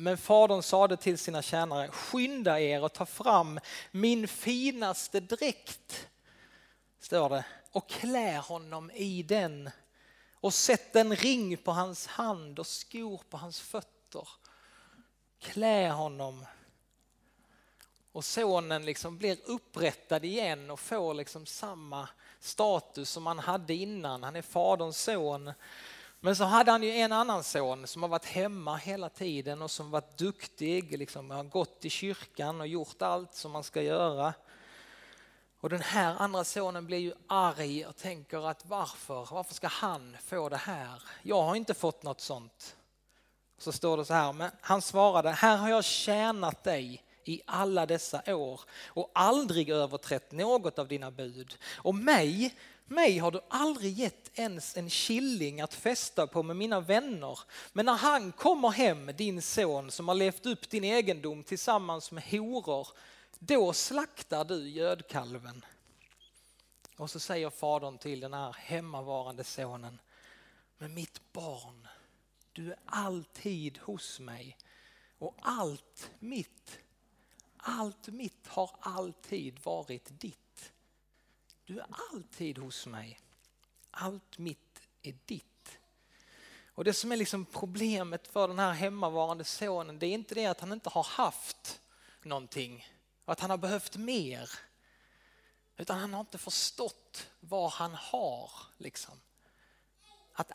Men 0.00 0.18
fadern 0.18 0.62
sade 0.62 0.96
till 0.96 1.18
sina 1.18 1.42
tjänare, 1.42 1.88
skynda 1.88 2.60
er 2.60 2.84
och 2.84 2.92
ta 2.92 3.06
fram 3.06 3.60
min 3.90 4.28
finaste 4.28 5.20
dräkt, 5.20 6.08
står 7.00 7.28
det, 7.28 7.44
och 7.72 7.88
klä 7.88 8.38
honom 8.38 8.90
i 8.90 9.22
den 9.22 9.70
och 10.34 10.54
sätt 10.54 10.96
en 10.96 11.16
ring 11.16 11.56
på 11.56 11.72
hans 11.72 12.06
hand 12.06 12.58
och 12.58 12.66
skor 12.66 13.22
på 13.30 13.36
hans 13.36 13.60
fötter 13.60 14.28
klä 15.40 15.90
honom. 15.90 16.46
Och 18.12 18.24
sonen 18.24 18.84
liksom 18.84 19.18
blir 19.18 19.38
upprättad 19.44 20.24
igen 20.24 20.70
och 20.70 20.80
får 20.80 21.14
liksom 21.14 21.46
samma 21.46 22.08
status 22.40 23.10
som 23.10 23.26
han 23.26 23.38
hade 23.38 23.74
innan. 23.74 24.22
Han 24.22 24.36
är 24.36 24.42
faderns 24.42 25.02
son. 25.02 25.52
Men 26.20 26.36
så 26.36 26.44
hade 26.44 26.70
han 26.70 26.82
ju 26.82 26.90
en 26.90 27.12
annan 27.12 27.44
son 27.44 27.86
som 27.86 28.02
har 28.02 28.08
varit 28.08 28.24
hemma 28.24 28.76
hela 28.76 29.08
tiden 29.08 29.62
och 29.62 29.70
som 29.70 29.90
varit 29.90 30.18
duktig, 30.18 30.98
liksom 30.98 31.30
har 31.30 31.44
gått 31.44 31.84
i 31.84 31.90
kyrkan 31.90 32.60
och 32.60 32.66
gjort 32.66 33.02
allt 33.02 33.34
som 33.34 33.52
man 33.52 33.64
ska 33.64 33.82
göra. 33.82 34.34
Och 35.60 35.68
den 35.68 35.80
här 35.80 36.16
andra 36.18 36.44
sonen 36.44 36.86
blir 36.86 36.98
ju 36.98 37.12
arg 37.26 37.86
och 37.86 37.96
tänker 37.96 38.48
att 38.48 38.66
varför, 38.66 39.28
varför 39.30 39.54
ska 39.54 39.66
han 39.66 40.16
få 40.24 40.48
det 40.48 40.56
här? 40.56 41.02
Jag 41.22 41.42
har 41.42 41.54
inte 41.54 41.74
fått 41.74 42.02
något 42.02 42.20
sånt. 42.20 42.76
Så 43.58 43.72
står 43.72 43.96
det 43.96 44.04
så 44.04 44.14
här, 44.14 44.32
men 44.32 44.50
han 44.60 44.82
svarade, 44.82 45.30
här 45.30 45.56
har 45.56 45.68
jag 45.68 45.84
tjänat 45.84 46.64
dig 46.64 47.04
i 47.24 47.42
alla 47.46 47.86
dessa 47.86 48.34
år 48.36 48.60
och 48.86 49.10
aldrig 49.14 49.70
överträtt 49.70 50.32
något 50.32 50.78
av 50.78 50.88
dina 50.88 51.10
bud. 51.10 51.58
Och 51.76 51.94
mig, 51.94 52.54
mig 52.88 53.18
har 53.18 53.30
du 53.30 53.40
aldrig 53.48 53.92
gett 53.92 54.38
ens 54.38 54.76
en 54.76 54.90
killing 54.90 55.60
att 55.60 55.74
fästa 55.74 56.26
på 56.26 56.42
med 56.42 56.56
mina 56.56 56.80
vänner. 56.80 57.38
Men 57.72 57.86
när 57.86 57.96
han 57.96 58.32
kommer 58.32 58.68
hem, 58.68 59.10
din 59.16 59.42
son 59.42 59.90
som 59.90 60.08
har 60.08 60.14
levt 60.14 60.46
upp 60.46 60.70
din 60.70 60.84
egendom 60.84 61.44
tillsammans 61.44 62.10
med 62.10 62.24
horor, 62.30 62.88
då 63.38 63.72
slaktar 63.72 64.44
du 64.44 64.68
gödkalven. 64.68 65.64
Och 66.96 67.10
så 67.10 67.20
säger 67.20 67.50
fadern 67.50 67.98
till 67.98 68.20
den 68.20 68.34
här 68.34 68.56
hemmavarande 68.58 69.44
sonen, 69.44 69.98
men 70.78 70.94
mitt 70.94 71.32
barn, 71.32 71.88
du 72.52 72.72
är 72.72 72.78
alltid 72.86 73.78
hos 73.78 74.20
mig 74.20 74.56
och 75.18 75.34
allt 75.42 76.10
mitt, 76.18 76.78
allt 77.56 78.08
mitt 78.08 78.46
har 78.46 78.70
alltid 78.80 79.58
varit 79.64 80.20
ditt. 80.20 80.47
Du 81.68 81.78
är 81.78 81.86
alltid 82.12 82.58
hos 82.58 82.86
mig. 82.86 83.20
Allt 83.90 84.38
mitt 84.38 84.80
är 85.02 85.14
ditt. 85.26 85.78
Och 86.66 86.84
det 86.84 86.92
som 86.92 87.12
är 87.12 87.16
liksom 87.16 87.44
problemet 87.44 88.28
för 88.28 88.48
den 88.48 88.58
här 88.58 88.72
hemmavarande 88.72 89.44
sonen, 89.44 89.98
det 89.98 90.06
är 90.06 90.14
inte 90.14 90.34
det 90.34 90.46
att 90.46 90.60
han 90.60 90.72
inte 90.72 90.88
har 90.88 91.02
haft 91.02 91.80
någonting 92.22 92.88
att 93.24 93.40
han 93.40 93.50
har 93.50 93.58
behövt 93.58 93.96
mer. 93.96 94.50
Utan 95.76 95.98
han 95.98 96.12
har 96.12 96.20
inte 96.20 96.38
förstått 96.38 97.30
vad 97.40 97.70
han 97.70 97.94
har. 97.94 98.50
Liksom. 98.76 99.20
Att 100.32 100.52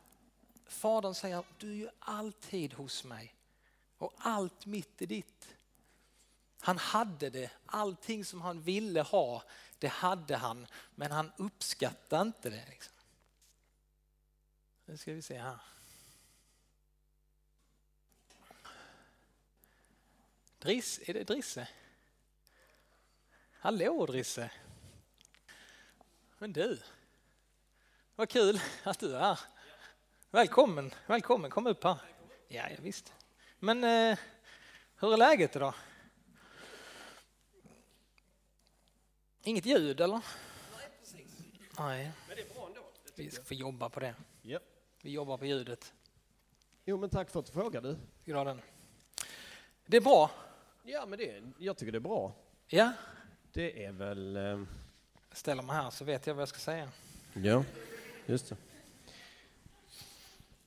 Fadern 0.68 1.16
säger, 1.16 1.44
du 1.58 1.72
är 1.72 1.76
ju 1.76 1.90
alltid 2.00 2.74
hos 2.74 3.04
mig 3.04 3.36
och 3.98 4.14
allt 4.18 4.66
mitt 4.66 5.02
är 5.02 5.08
ditt. 5.08 5.56
Han 6.60 6.78
hade 6.78 7.30
det, 7.30 7.52
allting 7.66 8.26
som 8.26 8.42
han 8.42 8.62
ville 8.62 9.02
ha, 9.02 9.44
det 9.84 9.90
hade 9.90 10.36
han, 10.36 10.68
men 10.96 11.12
han 11.12 11.32
uppskattade 11.38 12.22
inte 12.22 12.50
det. 12.50 12.66
Liksom. 12.70 12.94
Nu 14.86 14.98
ska 14.98 15.14
vi 15.14 15.22
se 15.22 15.38
här. 15.38 15.60
Driss, 20.60 21.00
är 21.06 21.14
det 21.14 21.24
Drisse? 21.24 21.68
Hallå 23.52 24.06
Drisse! 24.06 24.52
Men 26.38 26.54
du, 26.54 26.82
vad 28.16 28.30
kul 28.30 28.62
att 28.84 29.00
du 29.00 29.16
är 29.16 29.20
här. 29.20 29.40
Välkommen, 30.32 30.94
välkommen, 31.08 31.52
kom 31.52 31.68
upp 31.68 31.84
här. 31.84 31.98
Ja, 32.48 32.70
ja 32.70 32.78
visst. 32.80 33.14
Men 33.60 33.84
eh, 33.84 34.20
hur 34.96 35.14
är 35.14 35.18
läget 35.18 35.56
idag? 35.56 35.74
Inget 39.46 39.66
ljud 39.66 40.02
eller? 40.02 40.22
Nej, 40.78 40.90
precis. 41.00 41.38
Nej. 41.80 42.12
Men 42.28 42.36
det 42.36 42.42
är 42.42 42.54
bra 42.54 42.68
ändå. 42.68 42.82
Vi 43.16 43.30
får 43.30 43.58
jobba 43.58 43.90
på 43.90 44.00
det. 44.00 44.16
Ja. 44.42 44.60
Vi 45.02 45.12
jobbar 45.12 45.38
på 45.38 45.46
ljudet. 45.46 45.94
Jo, 46.86 46.98
men 46.98 47.10
tack 47.10 47.30
för 47.30 47.40
att 47.40 47.46
du 47.46 47.52
frågade. 47.52 47.96
Graden. 48.26 48.62
Det 49.86 49.98
är 49.98 50.02
bra. 50.02 50.32
Ja, 50.84 51.06
men 51.06 51.20
det, 51.20 51.44
jag 51.58 51.78
tycker 51.78 51.92
det 51.92 51.98
är 51.98 52.00
bra. 52.00 52.34
Ja. 52.68 52.94
Det 53.54 53.86
är 53.86 53.92
väl... 53.92 54.36
Eh... 54.36 54.44
Jag 55.30 55.38
ställer 55.38 55.64
mig 55.64 55.76
här 55.76 55.90
så 55.90 56.06
vet 56.06 56.28
jag 56.28 56.34
vad 56.34 56.42
jag 56.42 56.50
ska 56.50 56.60
säga. 56.60 56.90
Ja, 57.34 57.64
just 58.26 58.50
det. 58.50 58.58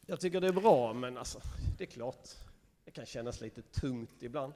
Jag 0.06 0.20
tycker 0.20 0.40
det 0.40 0.48
är 0.48 0.52
bra, 0.52 0.92
men 0.92 1.18
alltså, 1.18 1.40
det 1.78 1.84
är 1.84 1.88
klart. 1.88 2.28
Det 2.84 2.90
kan 2.90 3.06
kännas 3.06 3.40
lite 3.40 3.62
tungt 3.62 4.22
ibland. 4.22 4.52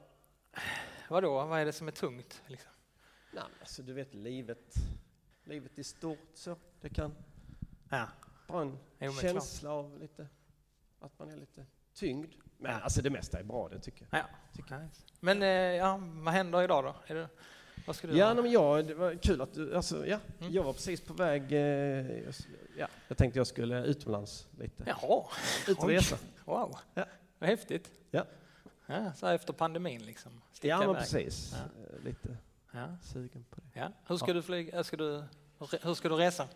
Vadå, 1.09 1.45
vad 1.45 1.59
är 1.59 1.65
det 1.65 1.73
som 1.73 1.87
är 1.87 1.91
tungt? 1.91 2.41
Liksom? 2.47 2.71
Nej, 3.31 3.43
alltså 3.59 3.81
du 3.83 3.93
vet 3.93 4.13
livet, 4.13 4.75
livet 5.43 5.79
i 5.79 5.83
stort 5.83 6.19
så. 6.33 6.55
Det 6.81 6.89
kan 6.89 7.15
Ja. 7.89 8.07
vara 8.47 8.61
en 8.61 8.77
Jo, 8.99 9.11
känsla 9.11 9.71
av 9.71 9.99
lite, 9.99 10.27
att 10.99 11.19
man 11.19 11.29
är 11.29 11.37
lite 11.37 11.65
tyngd. 11.93 12.33
Men 12.57 12.81
alltså 12.81 13.01
det 13.01 13.09
mesta 13.09 13.39
är 13.39 13.43
bra 13.43 13.69
det 13.69 13.79
tycker 13.79 14.07
jag. 14.11 14.25
Ja. 14.69 14.77
Men 15.19 15.41
eh, 15.41 15.47
ja, 15.49 15.99
vad 16.13 16.33
händer 16.33 16.61
idag 16.63 16.83
då? 16.83 16.95
Är 17.07 17.15
det, 17.15 17.29
vad 17.87 17.95
ska 17.95 18.07
du 18.07 18.17
Ja, 18.17 18.33
men 18.33 18.51
jag, 18.51 18.87
det 18.87 18.93
var 18.95 19.15
kul 19.15 19.41
att 19.41 19.53
du, 19.53 19.75
alltså 19.75 20.07
ja, 20.07 20.19
Mm. 20.39 20.53
jag 20.53 20.63
var 20.63 20.73
precis 20.73 21.01
på 21.01 21.13
väg, 21.13 21.51
eh, 21.51 21.59
jag, 22.23 22.33
ja, 22.77 22.87
jag 23.07 23.17
tänkte 23.17 23.39
jag 23.39 23.47
skulle 23.47 23.85
utomlands 23.85 24.47
lite. 24.59 24.83
Jaha, 24.87 25.25
Ut 25.67 25.77
och 25.79 25.87
resa. 25.89 26.17
wow, 26.45 26.77
Ja. 26.93 27.05
vad 27.39 27.49
häftigt. 27.49 27.91
Ja. 28.11 28.25
Ja, 28.85 29.13
så 29.13 29.25
här 29.27 29.35
efter 29.35 29.53
pandemin 29.53 30.05
liksom. 30.05 30.41
Sticka 30.51 30.67
Ja, 30.67 30.77
men 30.79 30.89
iväg. 30.89 30.97
precis. 31.01 31.53
Ja. 31.53 31.83
Eh, 31.97 32.03
Lite 32.03 32.37
Ja. 32.71 32.87
sugen 33.01 33.45
på 33.49 33.55
det. 33.61 33.79
Ja. 33.79 33.91
Hur 34.07 34.17
ska 34.17 34.33
du 34.33 34.41
flyga? 34.41 34.83
Ska 34.83 34.97
du, 34.97 35.23
hur 35.81 35.93
ska 35.93 36.09
du 36.09 36.15
resa? 36.15 36.47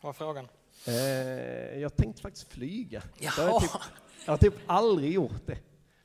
Var 0.00 0.12
frågan. 0.12 0.48
Eh, 0.86 0.92
jag 1.78 1.96
tänkte 1.96 2.22
faktiskt 2.22 2.52
flyga. 2.52 3.02
Jag 3.18 3.30
har, 3.30 3.44
Jaha, 3.44 3.60
typ, 3.60 3.70
jag 4.26 4.32
har 4.32 4.38
typ 4.38 4.54
aldrig 4.66 5.12
gjort 5.12 5.46
det. 5.46 5.58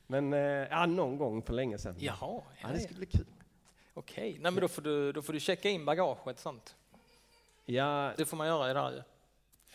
Men 0.06 0.32
eh, 0.32 0.38
ja, 0.40 0.86
någon 0.86 1.18
gång 1.18 1.42
för 1.42 1.52
länge 1.52 1.78
sedan. 1.78 1.94
Jaha 1.98 2.16
Ja, 2.20 2.44
ja, 2.62 2.68
det 2.68 2.74
ja. 2.74 2.80
skulle 2.80 2.96
bli 2.98 3.06
kul. 3.06 3.26
okej. 3.94 4.32
Nej, 4.40 4.52
men 4.52 4.60
då 4.60 4.68
får, 4.68 4.82
du, 4.82 5.12
då 5.12 5.22
får 5.22 5.32
du 5.32 5.40
checka 5.40 5.68
in 5.68 5.84
bagaget 5.84 6.38
sånt. 6.38 6.76
Ja, 7.64 8.12
Det 8.16 8.24
får 8.24 8.36
man 8.36 8.46
göra 8.46 8.70
idag 8.70 8.92
ju. 8.92 8.98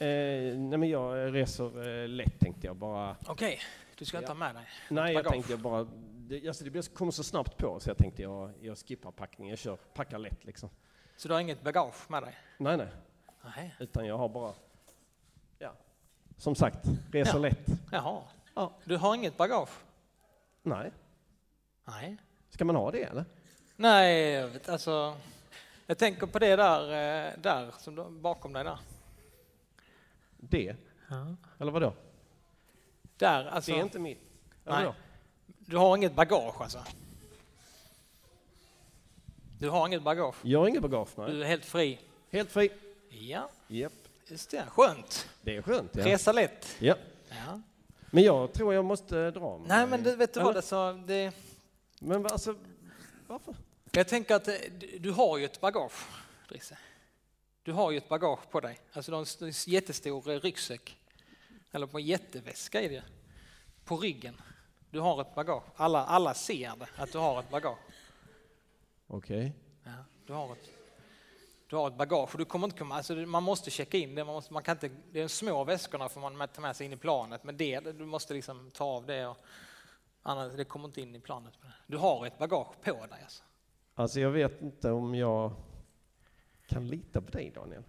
eh, 0.08 0.58
nej, 0.58 0.78
men 0.78 0.90
jag 0.90 1.36
reser 1.36 2.02
eh, 2.04 2.08
lätt 2.08 2.40
tänkte 2.40 2.68
jag 2.68 2.76
bara. 2.76 3.16
Okej, 3.28 3.60
du 3.96 4.06
ska 4.06 4.18
inte 4.18 4.26
Ja. 4.26 4.34
ha 4.34 4.40
med 4.40 4.56
dig. 4.56 4.66
Nej, 4.90 5.14
jag 5.14 5.26
tänkte 5.28 5.52
jag 5.54 5.60
bara. 5.60 5.88
Det, 6.28 6.48
alltså, 6.48 6.64
det 6.64 6.70
blir- 6.70 6.96
kommer 6.96 7.12
så 7.12 7.24
snabbt 7.24 7.58
på 7.58 7.80
så 7.80 7.90
jag 7.90 7.98
tänkte 7.98 8.22
jag, 8.22 8.52
jag 8.62 8.78
skippar 8.78 9.12
packningen. 9.12 9.50
Jag 9.50 9.60
kör, 9.60 9.76
packar 9.76 10.18
lätt 10.20 10.46
liksom. 10.46 10.70
Så 11.18 11.28
du 11.28 11.34
har 11.34 11.42
inget 11.42 11.64
bagage 11.64 12.10
med 12.10 12.24
dig? 12.24 12.36
Nej, 12.58 12.78
nej, 12.78 12.88
Nej. 13.56 13.76
utan 13.80 14.06
jag 14.06 14.18
har 14.18 14.30
bara. 14.30 14.54
Ja, 15.60 15.74
som 16.38 16.56
sagt, 16.56 16.86
reser 17.12 17.34
Ja. 17.34 17.40
lätt. 17.40 17.68
Jaha. 17.92 18.22
Ja. 18.56 18.74
Du 18.84 18.98
har 18.98 19.16
inget 19.16 19.38
bagage? 19.38 19.70
Nej, 20.64 20.92
Nej. 21.86 22.18
ska 22.50 22.66
man 22.66 22.76
ha 22.76 22.92
det 22.92 23.04
eller? 23.04 23.26
Nej, 23.76 24.32
jag 24.32 24.48
vet, 24.48 24.70
alltså. 24.70 25.18
Jag 25.86 25.98
tänker 25.98 26.28
på 26.28 26.40
det 26.40 26.56
där, 26.56 26.82
eh, 26.84 27.34
där 27.42 27.72
som 27.80 27.96
du, 27.96 28.10
bakom 28.10 28.54
dig 28.54 28.64
där. 28.64 28.80
Det? 30.38 30.76
Eller 31.60 31.72
vadå? 31.72 31.94
Där, 33.18 33.46
alltså. 33.46 33.72
det 33.72 33.80
är 33.80 33.84
inte 33.84 34.00
mitt. 34.00 34.20
Eller 34.66 34.76
Nej. 34.76 34.86
vadå? 34.86 34.96
Du 35.48 35.78
har 35.78 35.98
inget 35.98 36.16
bagage 36.16 36.62
alltså? 36.62 36.84
Du 39.60 39.70
har 39.70 39.88
inget 39.88 40.04
bagage? 40.04 40.36
Jag 40.42 40.60
har 40.60 40.68
inget 40.68 40.82
bagage, 40.82 41.10
nej. 41.18 41.32
Du 41.32 41.42
är 41.44 41.48
helt 41.48 41.66
fri? 41.66 42.00
Helt 42.32 42.52
fri. 42.52 42.70
Ja, 43.10 43.50
Japp. 43.68 43.94
just 44.28 44.50
det. 44.52 44.66
Skönt. 44.70 45.30
Det 45.42 45.56
är 45.56 45.62
skönt. 45.62 45.92
Ja. 45.96 46.06
Resa 46.06 46.32
lätt. 46.32 46.76
ja. 46.80 46.96
Ja. 47.30 47.62
Men 48.12 48.24
jag 48.24 48.54
tror 48.54 48.74
jag 48.74 48.86
måste 48.86 49.32
dra 49.32 49.58
mig. 49.58 49.68
Nej, 49.68 49.88
men 49.88 50.04
det, 50.04 50.16
vet 50.16 50.34
du 50.34 50.40
Eller? 50.40 50.48
vad? 50.48 50.56
Alltså, 50.58 50.94
det, 51.08 51.32
Men 52.00 52.26
alltså, 52.26 52.56
varför? 53.28 53.56
jag 53.92 54.08
tänker 54.08 54.36
att 54.36 54.48
eh, 54.48 54.54
du, 54.80 54.98
du 55.00 55.12
har 55.12 55.38
ju 55.38 55.46
ett 55.46 55.62
bagage, 55.62 56.06
Drisse. 56.50 56.78
Du 57.64 57.72
har 57.72 57.92
ju 57.92 57.98
ett 57.98 58.10
bagage 58.10 58.50
på 58.52 58.60
dig. 58.60 58.80
Alltså 58.94 59.12
du 59.12 59.16
har 59.16 59.22
en 59.22 59.50
st- 59.50 59.72
jättestor 59.72 60.32
eh, 60.32 60.40
ryggsäck. 60.40 60.98
Eller 61.72 61.88
på 61.88 61.98
en 61.98 62.06
jätteväska 62.06 62.82
är 62.82 62.90
det. 62.90 63.04
På 63.86 63.98
ryggen. 63.98 64.42
Du 64.96 65.02
har 65.02 65.22
ett 65.22 65.36
bagage. 65.36 65.64
Alla, 65.76 66.06
alla 66.06 66.34
ser 66.34 66.72
det, 66.80 66.88
att 66.98 67.12
du 67.12 67.18
har 67.18 67.40
ett 67.40 67.50
bagage. 67.50 67.78
Okej. 69.08 69.54
Ja, 69.84 69.92
du, 70.26 70.34
har 70.34 70.52
ett, 70.54 70.70
du 71.68 71.76
har 71.76 71.88
ett 71.88 71.98
bagage 71.98 72.30
och 72.34 72.38
du 72.38 72.46
kommer 72.46 72.68
inte 72.68 72.78
komma, 72.78 72.96
alltså 72.96 73.14
man 73.16 73.44
måste 73.44 73.72
checka 73.72 73.98
in 73.98 74.16
det. 74.16 74.24
Man 74.24 74.36
måste, 74.36 74.54
man 74.54 74.64
kan 74.64 74.76
inte, 74.76 74.90
det 75.12 75.20
är 75.20 75.24
de 75.24 75.30
små 75.30 75.64
väskorna 75.64 76.10
får 76.10 76.22
man 76.22 76.38
med- 76.38 76.54
ta 76.54 76.62
med 76.62 76.76
sig 76.76 76.86
in 76.86 76.94
i 76.94 76.98
planet, 76.98 77.44
men 77.44 77.58
det, 77.58 77.80
du 77.80 78.06
måste 78.06 78.34
liksom 78.34 78.72
ta 78.72 78.86
av 78.86 79.06
det. 79.06 79.28
Och, 79.28 79.38
annars, 80.22 80.54
det 80.56 80.66
kommer 80.66 80.86
inte 80.86 81.02
in 81.02 81.16
i 81.16 81.20
planet. 81.20 81.54
Du 81.88 81.98
har 81.98 82.26
ett 82.26 82.38
bagage 82.38 82.76
på 82.84 82.92
dig. 82.92 83.20
Alltså. 83.24 83.44
Alltså 83.96 84.20
jag 84.20 84.32
vet 84.32 84.62
inte 84.62 84.92
om 84.92 85.16
jag 85.16 85.52
kan 86.68 86.88
lita 86.88 87.22
på 87.22 87.32
dig 87.32 87.52
Daniel. 87.56 87.84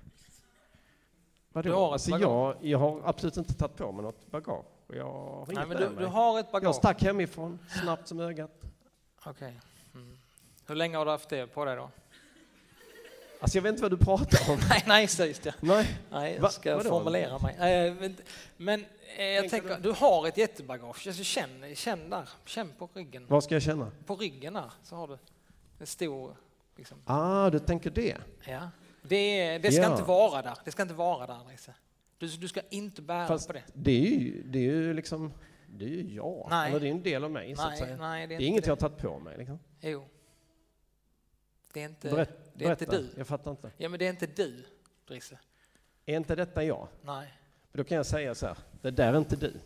Vadå? 1.52 1.68
Du 1.68 1.74
har 1.74 1.87
ett 1.87 1.92
alltså, 1.92 2.18
jag, 2.18 2.57
jag 2.61 2.78
har 2.78 3.02
absolut 3.04 3.37
inte 3.37 3.54
tagit 3.54 3.76
på 3.76 3.92
mig 3.92 4.02
något 4.02 4.26
bagage. 4.31 4.64
Jag 4.92 5.05
har 5.05 5.46
Nej, 5.53 5.66
men 5.66 5.77
du, 5.77 5.88
du 5.99 6.07
har 6.07 6.40
ett 6.40 6.46
Jag 6.53 6.62
bagage. 6.62 6.77
stack 6.77 7.03
hemifrån, 7.03 7.59
snabbt 7.83 8.09
som 8.09 8.20
ögat. 8.20 8.51
Okej. 9.25 9.61
Mm. 9.94 10.18
Hur 10.66 10.75
länge 10.75 10.96
har 10.96 11.05
du 11.05 11.11
haft 11.11 11.29
det 11.29 11.46
på 11.46 11.64
dig 11.64 11.77
då? 11.77 11.90
Alltså 13.40 13.59
jag 13.59 13.62
vet 13.62 13.70
inte 13.70 13.83
vad 13.83 13.90
du 13.90 13.96
pratar 13.99 14.53
om. 14.53 14.59
Nej, 14.68 14.85
nej, 14.87 15.03
just 15.03 15.42
det. 15.42 15.55
Nej. 15.61 15.99
Nej, 16.11 16.35
jag 16.35 16.40
Va- 16.42 16.49
ska 16.49 16.77
vadå? 16.77 16.88
formulera 16.88 17.38
mig. 17.38 17.55
Eh, 17.88 18.11
men- 18.57 18.85
eh, 19.16 19.25
jag 19.25 19.51
Tänker 19.51 19.68
tänker, 19.68 19.83
du 19.83 19.92
har 19.92 20.27
ett 20.29 20.37
jättebagage. 20.37 21.07
Alltså, 21.07 21.22
känn, 21.25 21.75
känn 21.75 22.11
där, 22.11 22.29
känn 22.44 22.72
på 22.79 22.88
ryggen. 22.94 23.27
Vad 23.29 23.44
ska 23.44 23.55
jag 23.55 23.62
känna? 23.62 23.90
På 24.07 24.16
ryggen 24.16 24.55
där 24.55 24.70
så 24.83 24.96
har 24.96 25.09
du 25.09 25.18
en 25.79 25.87
stor, 25.87 26.37
liksom, 26.77 26.99
Ah, 27.07 27.51
du 27.51 27.59
tänker 27.59 27.90
det? 27.90 28.16
Ja, 28.44 28.70
det, 29.03 29.59
det 29.59 29.72
ska 29.72 29.83
Ja. 29.83 29.90
inte 29.90 30.03
vara 30.03 30.42
där. 30.42 30.59
Det 30.64 30.70
ska 30.72 30.83
inte 30.83 30.94
vara 30.94 31.27
där, 31.27 31.44
Nisse. 31.51 31.75
Du, 32.18 32.26
du 32.29 32.48
ska 32.48 32.61
inte 32.70 33.02
bära 33.02 33.26
Fast 33.26 33.46
på 33.46 33.52
det. 33.52 33.62
det 33.74 33.90
är 34.07 34.18
ju, 34.18 34.42
det 34.42 34.59
är 34.59 34.62
ju 34.62 34.94
liksom, 34.94 35.33
det 35.66 35.85
är 35.85 35.88
ju 35.88 36.14
jag. 36.14 36.46
Nej. 36.50 36.70
Eller 36.70 36.81
det 36.81 36.88
är 36.88 36.90
en 36.90 37.02
del 37.02 37.24
av 37.24 37.31
mig 37.31 37.57
så 37.57 37.62
att 37.62 37.68
Nej, 37.68 37.79
säga. 37.79 37.96
nej, 37.96 38.26
det 38.26 38.35
är, 38.35 38.38
Det 38.38 38.44
är 38.44 38.48
inget 38.48 38.64
det. 38.64 38.68
jag 38.68 38.76
har 38.76 38.81
tagit 38.88 38.98
på 38.98 39.18
mig 39.18 39.38
liksom. 39.38 39.59
Jo. 39.81 40.09
Det 41.72 41.81
är 41.83 41.85
inte, 41.88 42.11
Berätt, 42.11 42.50
det 42.55 42.64
är 42.64 42.70
inte 42.70 42.85
du. 42.87 43.09
Jag 43.16 43.26
fattar 43.26 43.50
inte. 43.50 43.70
Ja, 43.76 43.88
men 43.88 43.98
det 43.98 44.07
är 44.07 44.11
inte 44.11 44.26
du, 44.26 44.64
Drisse. 45.09 45.38
Är 46.07 46.16
inte 46.16 46.35
detta 46.35 46.64
jag? 46.64 46.88
Nej. 47.02 47.33
Då 47.72 47.85
kan 47.85 47.96
jag 47.96 48.07
säga 48.07 48.35
så 48.35 48.46
här, 48.46 48.57
det 48.83 48.90
där 48.90 49.12
är 49.12 49.18
inte 49.18 49.37
du. 49.37 49.61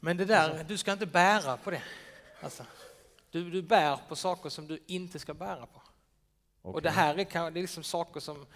Men 0.00 0.16
det 0.16 0.24
där, 0.24 0.64
du 0.68 0.78
ska 0.78 0.92
inte 0.92 1.06
bära 1.06 1.56
på 1.56 1.70
det. 1.70 1.82
Alltså, 2.40 2.66
du, 3.30 3.50
du 3.50 3.62
bär 3.62 3.98
på 4.08 4.16
saker 4.16 4.48
som 4.50 4.66
du 4.66 4.78
inte 4.86 5.18
ska 5.18 5.34
bära 5.34 5.66
på. 5.66 5.82
Och 6.62 6.70
Okej. 6.70 6.82
det 6.82 6.90
här 6.90 7.10
är, 7.18 7.50
det 7.50 7.60
är 7.60 7.62
liksom 7.62 7.82
saker 7.82 8.20
som, 8.20 8.46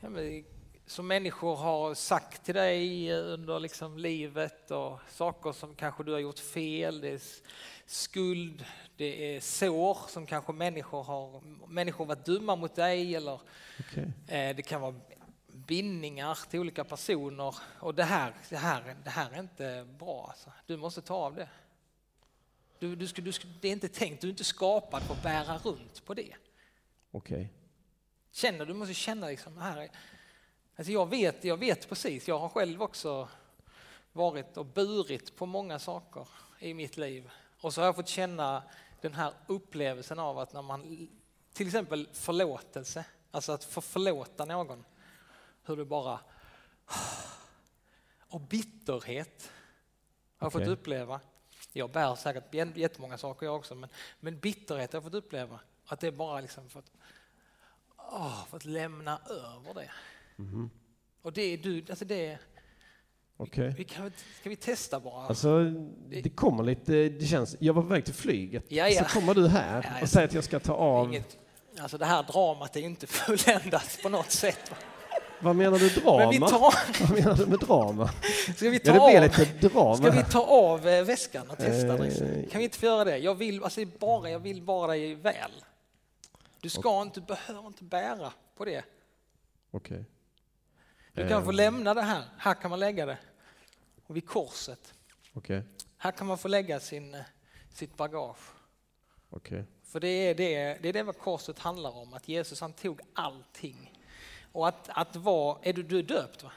ja, 0.00 0.08
men, 0.08 0.44
som 0.92 1.06
människor 1.06 1.56
har 1.56 1.94
sagt 1.94 2.44
till 2.44 2.54
dig 2.54 3.12
under 3.12 3.60
liksom 3.60 3.98
livet 3.98 4.70
och 4.70 4.98
saker 5.08 5.52
som 5.52 5.74
kanske 5.74 6.04
du 6.04 6.12
har 6.12 6.18
gjort 6.18 6.38
fel. 6.38 7.00
Det 7.00 7.08
är 7.08 7.20
skuld, 7.86 8.64
det 8.96 9.36
är 9.36 9.40
sår 9.40 9.98
som 10.08 10.26
kanske 10.26 10.52
människor 10.52 11.02
har 11.02 11.40
människor 11.68 12.04
varit 12.04 12.24
dumma 12.24 12.56
mot 12.56 12.74
dig 12.74 13.14
eller 13.16 13.40
Okej. 13.80 14.12
eh, 14.28 14.56
det 14.56 14.62
kan 14.62 14.80
vara 14.80 14.94
bindningar 15.46 16.38
till 16.50 16.60
olika 16.60 16.84
personer. 16.84 17.54
Och 17.78 17.94
det 17.94 18.04
här, 18.04 18.34
det 18.48 18.56
här, 18.56 18.96
det 19.04 19.10
här 19.10 19.30
är 19.30 19.40
inte 19.40 19.88
bra. 19.98 20.26
Alltså. 20.28 20.52
Du 20.66 20.76
måste 20.76 21.02
ta 21.02 21.14
av 21.14 21.34
det. 21.34 21.48
Du, 22.78 22.96
du 22.96 23.08
ska, 23.08 23.22
du 23.22 23.32
ska, 23.32 23.48
det 23.60 23.68
är 23.68 23.72
inte 23.72 23.88
tänkt, 23.88 24.20
du 24.20 24.26
är 24.26 24.30
inte 24.30 24.44
skapad 24.44 25.02
för 25.02 25.14
att 25.14 25.22
bära 25.22 25.58
runt 25.58 26.04
på 26.04 26.14
det. 26.14 26.34
Okej. 27.10 27.48
Känner, 28.32 28.66
du 28.66 28.74
måste 28.74 28.94
känna 28.94 29.26
liksom, 29.26 29.58
här 29.58 29.80
är, 29.80 29.90
alltså 30.76 30.92
jag, 30.92 31.10
vet, 31.10 31.44
jag 31.44 31.56
vet 31.56 31.88
precis, 31.88 32.28
jag 32.28 32.38
har 32.38 32.48
själv 32.48 32.82
också 32.82 33.28
varit 34.12 34.56
och 34.56 34.66
burit 34.66 35.36
på 35.36 35.46
många 35.46 35.78
saker 35.78 36.28
i 36.58 36.74
mitt 36.74 36.96
liv. 36.96 37.30
Och 37.60 37.74
så 37.74 37.80
har 37.80 37.86
jag 37.86 37.96
fått 37.96 38.08
känna 38.08 38.62
den 39.00 39.14
här 39.14 39.32
upplevelsen 39.46 40.18
av 40.18 40.38
att 40.38 40.52
när 40.52 40.62
man, 40.62 41.08
till 41.52 41.66
exempel 41.66 42.08
förlåtelse, 42.12 43.04
alltså 43.30 43.52
att 43.52 43.64
få 43.64 43.80
förlåta 43.80 44.44
någon, 44.44 44.84
hur 45.64 45.76
du 45.76 45.84
bara, 45.84 46.20
och 48.20 48.40
bitterhet 48.40 49.50
har 50.36 50.46
jag 50.46 50.54
Okej. 50.54 50.66
fått 50.66 50.78
uppleva. 50.78 51.20
Jag 51.72 51.90
bär 51.90 52.14
säkert 52.14 52.52
jä- 52.54 52.78
jättemånga 52.78 53.18
saker 53.18 53.46
jag 53.46 53.56
också, 53.56 53.74
men, 53.74 53.90
men 54.20 54.38
bitterhet 54.38 54.92
har 54.92 54.96
jag 54.96 55.04
fått 55.04 55.14
uppleva. 55.14 55.60
Att 55.86 56.00
det 56.00 56.12
bara 56.12 56.40
liksom 56.40 56.68
för 56.68 56.78
att, 56.78 56.92
åh, 57.96 58.44
för 58.44 58.56
att 58.56 58.64
lämna 58.64 59.18
över 59.18 59.74
det. 59.74 59.90
Mhm. 60.42 60.70
Och 61.22 61.32
det 61.32 61.42
är 61.42 61.56
du, 61.58 61.84
alltså 61.90 62.04
det, 62.04 62.38
Okej. 63.36 63.74
vi 63.78 63.84
kan, 63.84 64.12
ska 64.40 64.50
vi 64.50 64.56
testa 64.56 65.00
bara? 65.00 65.26
Alltså, 65.26 65.64
det 66.08 66.30
kommer 66.30 66.62
lite, 66.62 66.92
det 67.08 67.26
känns, 67.26 67.56
jag 67.60 67.74
var 67.74 67.82
på 67.82 67.88
väg 67.88 68.04
till 68.04 68.14
flyget. 68.14 68.64
Ja, 68.68 68.88
ja. 68.88 69.04
Så 69.04 69.20
kommer 69.20 69.34
du 69.34 69.48
här 69.48 69.90
Ja, 69.96 70.02
och 70.02 70.08
säger 70.08 70.28
att 70.28 70.34
jag 70.34 70.44
ska 70.44 70.60
ta 70.60 70.72
av, 70.74 71.08
Inget, 71.08 71.38
alltså 71.78 71.98
det 71.98 72.04
här 72.06 72.22
dramat 72.22 72.76
är 72.76 72.80
ju 72.80 72.86
inte 72.86 73.06
fulländat 73.20 73.98
på 74.02 74.08
något 74.08 74.30
sätt. 74.30 74.70
va? 74.70 74.76
vad 75.40 75.56
menar 75.56 75.78
du 75.78 75.84
Men 75.84 76.30
vi 76.30 76.38
drama? 76.38 76.48
tar, 76.48 76.74
Vad 77.06 77.18
menar 77.18 77.36
du 77.36 77.46
med 77.46 77.58
drama? 77.58 78.10
ska 78.56 78.70
vi 78.70 78.78
ta 78.78 78.94
Ja, 78.94 79.24
av, 79.74 79.96
ska 79.96 80.10
vi 80.10 80.24
ta 80.24 80.44
av 80.46 80.88
eh, 80.88 81.04
väskan 81.04 81.50
och 81.50 81.58
testa? 81.58 82.06
Eh. 82.06 82.48
Kan 82.50 82.58
vi 82.58 82.64
inte 82.64 82.78
få 82.78 82.86
göra 82.86 83.04
det? 83.04 83.18
Jag 83.18 83.34
vill, 83.34 83.62
alltså 83.64 83.84
bara, 83.98 84.30
jag 84.30 84.38
vill 84.40 84.62
bara 84.62 84.86
dig 84.92 85.14
väl. 85.14 85.50
Du 86.60 86.68
ska 86.68 87.02
inte, 87.02 87.20
behöver 87.20 87.66
inte 87.66 87.84
bära 87.84 88.32
på 88.56 88.64
det. 88.64 88.84
Okej. 89.70 90.04
Du 91.12 91.28
kan 91.28 91.44
få 91.44 91.50
Eh, 91.50 91.56
lämna 91.56 91.94
det 91.94 92.02
här. 92.02 92.24
Här 92.38 92.54
kan 92.54 92.70
man 92.70 92.80
lägga 92.80 93.06
det. 93.06 93.18
Och 94.06 94.16
vid 94.16 94.26
korset. 94.28 94.94
Okej. 95.32 95.62
Här 95.96 96.12
kan 96.12 96.26
man 96.26 96.38
få 96.38 96.48
lägga 96.48 96.80
sin, 96.80 97.14
eh, 97.14 97.20
sitt 97.70 97.96
bagage. 97.96 98.38
Okej. 99.30 99.64
För 99.84 100.00
det 100.00 100.08
är 100.08 100.34
det, 100.34 100.78
det 100.82 100.88
är 100.88 100.92
det 100.92 101.02
vad 101.02 101.18
korset 101.18 101.58
handlar 101.58 101.96
om, 101.96 102.14
att 102.14 102.28
Jesus 102.28 102.60
han 102.60 102.72
tog 102.72 103.00
allting. 103.14 103.92
Och 104.52 104.68
att, 104.68 104.88
att 104.88 105.16
vara, 105.16 105.58
är 105.62 105.72
du, 105.72 105.82
du 105.82 105.98
är 105.98 106.02
döpt 106.02 106.42
va? 106.42 106.52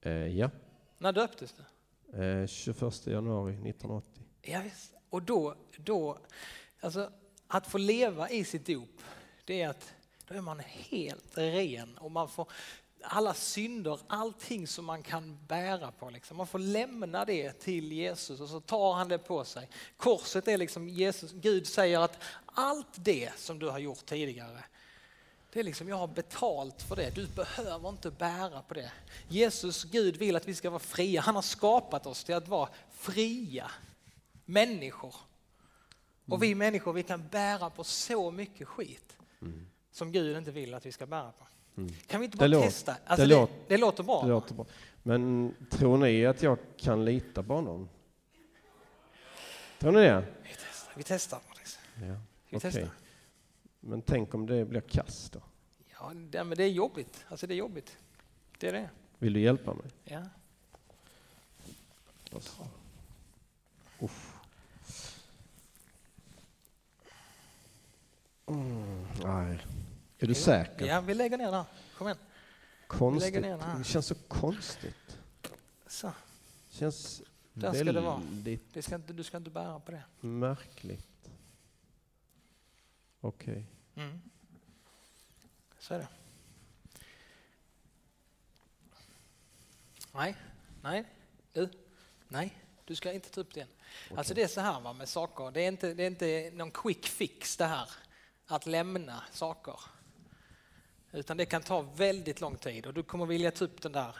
Eh, 0.00 0.12
ja, 0.12 0.50
När 0.98 1.12
döptes 1.12 1.54
du? 2.12 2.22
eh, 2.22 2.46
21 2.46 3.06
januari 3.06 3.52
1980. 3.52 4.22
Ja, 4.42 4.60
visst. 4.64 4.94
Och 5.10 5.22
då, 5.22 5.54
då, 5.76 6.18
alltså 6.80 7.12
att 7.46 7.66
få 7.66 7.78
leva 7.78 8.30
i 8.30 8.44
sitt 8.44 8.66
dop, 8.66 9.02
det 9.44 9.62
är 9.62 9.68
att 9.68 9.94
då 10.26 10.34
är 10.34 10.40
man 10.40 10.60
helt 10.60 11.38
ren 11.38 11.98
och 11.98 12.10
man 12.10 12.28
får 12.28 12.48
alla 13.02 13.34
synder, 13.34 13.98
allting 14.06 14.66
som 14.66 14.84
man 14.84 15.02
kan 15.02 15.38
bära 15.46 15.92
på. 15.92 16.10
Liksom. 16.10 16.36
Man 16.36 16.46
får 16.46 16.58
lämna 16.58 17.24
det 17.24 17.52
till 17.52 17.92
Jesus 17.92 18.40
och 18.40 18.48
så 18.48 18.60
tar 18.60 18.94
han 18.94 19.08
det 19.08 19.18
på 19.18 19.44
sig. 19.44 19.68
Korset 19.96 20.48
är 20.48 20.58
liksom 20.58 20.88
Jesus, 20.88 21.32
Gud 21.32 21.66
säger 21.66 22.00
att 22.00 22.22
allt 22.46 22.94
det 22.94 23.30
som 23.36 23.58
du 23.58 23.68
har 23.68 23.78
gjort 23.78 24.06
tidigare, 24.06 24.64
det 25.52 25.60
är 25.60 25.64
liksom 25.64 25.88
jag 25.88 25.96
har 25.96 26.06
betalt 26.06 26.82
för 26.82 26.96
det. 26.96 27.14
Du 27.14 27.26
behöver 27.26 27.88
inte 27.88 28.10
bära 28.10 28.62
på 28.62 28.74
det. 28.74 28.92
Jesus, 29.28 29.84
Gud 29.84 30.16
vill 30.16 30.36
att 30.36 30.48
vi 30.48 30.54
ska 30.54 30.70
vara 30.70 30.78
fria. 30.78 31.20
Han 31.20 31.34
har 31.34 31.42
skapat 31.42 32.06
oss 32.06 32.24
till 32.24 32.34
att 32.34 32.48
vara 32.48 32.68
fria 32.90 33.70
människor. 34.44 35.14
Och 36.26 36.42
vi 36.42 36.54
människor 36.54 36.92
vi 36.92 37.02
kan 37.02 37.28
bära 37.28 37.70
på 37.70 37.84
så 37.84 38.30
mycket 38.30 38.68
skit 38.68 39.16
som 39.90 40.12
Gud 40.12 40.36
inte 40.36 40.50
vill 40.50 40.74
att 40.74 40.86
vi 40.86 40.92
ska 40.92 41.06
bära 41.06 41.32
på. 41.32 41.46
Kan 42.06 42.20
vi 42.20 42.24
inte 42.24 42.36
bara 42.38 42.48
Det 42.48 42.60
testa? 42.62 42.96
Alltså 43.06 43.26
det 43.26 43.34
det, 43.34 43.40
låter- 43.40 43.54
det 43.68 43.76
låter 43.76 44.02
bra. 44.02 44.22
Det 44.22 44.28
låter 44.28 44.54
bra. 44.54 44.66
Men 45.02 45.54
tror 45.70 45.96
ni 45.98 46.26
att 46.26 46.42
jag 46.42 46.58
kan 46.76 47.04
lita 47.04 47.42
på 47.42 47.54
honom? 47.54 47.88
Tror 49.78 49.92
ni 49.92 50.00
det? 50.00 50.24
Vi 50.42 50.50
testar. 50.54 50.92
Vi 50.96 51.02
testar. 51.04 51.40
Ja. 51.94 52.02
Vi 52.50 52.56
Okej. 52.56 52.60
testar. 52.72 52.90
Men 53.80 54.02
tänk 54.02 54.34
om 54.34 54.46
det 54.46 54.64
blir 54.64 54.80
kast 54.80 55.32
då? 55.32 55.40
Ja, 56.00 56.12
det, 56.14 56.44
men 56.44 56.56
det 56.58 56.64
är 56.64 56.68
jobbigt. 56.68 57.24
Alltså 57.28 57.46
det 57.46 57.54
är 57.54 57.58
jobbigt. 57.58 57.96
Det 58.58 58.68
är 58.68 58.72
det. 58.72 58.90
Vill 59.18 59.32
du 59.32 59.40
hjälpa 59.40 59.74
mig? 59.74 59.86
Ja. 60.04 60.22
Mm, 68.46 69.06
nej. 69.24 69.58
Är 70.18 70.26
du 70.26 70.34
säker? 70.34 70.86
Ja, 70.86 71.00
vi 71.00 71.14
lägger 71.14 71.38
ner 71.38 71.50
där. 71.52 71.64
Kom 71.98 72.06
igen. 72.06 72.18
Konstigt. 72.86 73.34
lägger 73.34 73.40
ner 73.40 73.50
den 73.50 73.60
här. 73.60 73.78
Det 73.78 73.84
känns 73.84 74.06
så 74.06 74.14
konstigt. 74.14 75.18
Så. 75.86 76.12
känns 76.70 77.22
Där 77.52 77.72
ska 77.72 77.92
det 77.92 78.00
vara. 78.00 78.16
väldigt 78.16 78.74
Det 78.74 78.82
ska 78.82 78.94
inte, 78.94 79.12
du 79.12 79.24
ska 79.24 79.36
inte 79.36 79.50
bära 79.50 79.80
på 79.80 79.90
det. 79.90 80.02
märkligt. 80.20 81.30
Okej. 83.20 83.66
Mm. 83.94 84.20
Så 85.78 85.94
är 85.94 85.98
det. 85.98 86.08
Nej, 90.12 90.36
nej, 90.82 91.04
du, 91.52 91.70
nej, 92.28 92.54
du 92.84 92.94
ska 92.96 93.12
inte 93.12 93.30
ta 93.30 93.40
upp 93.40 93.54
det 93.54 93.60
än. 93.60 93.68
Alltså 94.16 94.34
det 94.34 94.42
är 94.42 94.48
så 94.48 94.60
här 94.60 94.80
va, 94.80 94.92
med 94.92 95.08
saker, 95.08 95.50
det 95.50 95.60
är, 95.60 95.68
inte, 95.68 95.94
det 95.94 96.02
är 96.02 96.06
inte 96.06 96.50
någon 96.54 96.70
quick 96.70 97.06
fix 97.06 97.56
det 97.56 97.64
här, 97.66 97.90
att 98.46 98.66
lämna 98.66 99.22
saker. 99.32 99.80
Utan 101.12 101.36
det 101.36 101.46
kan 101.46 101.62
ta 101.62 101.80
väldigt 101.80 102.40
lång 102.40 102.56
tid 102.56 102.86
och 102.86 102.94
du 102.94 103.02
kommer 103.02 103.26
vilja 103.26 103.50
ta 103.50 103.64
upp 103.64 103.82
den 103.82 103.92
där 103.92 104.16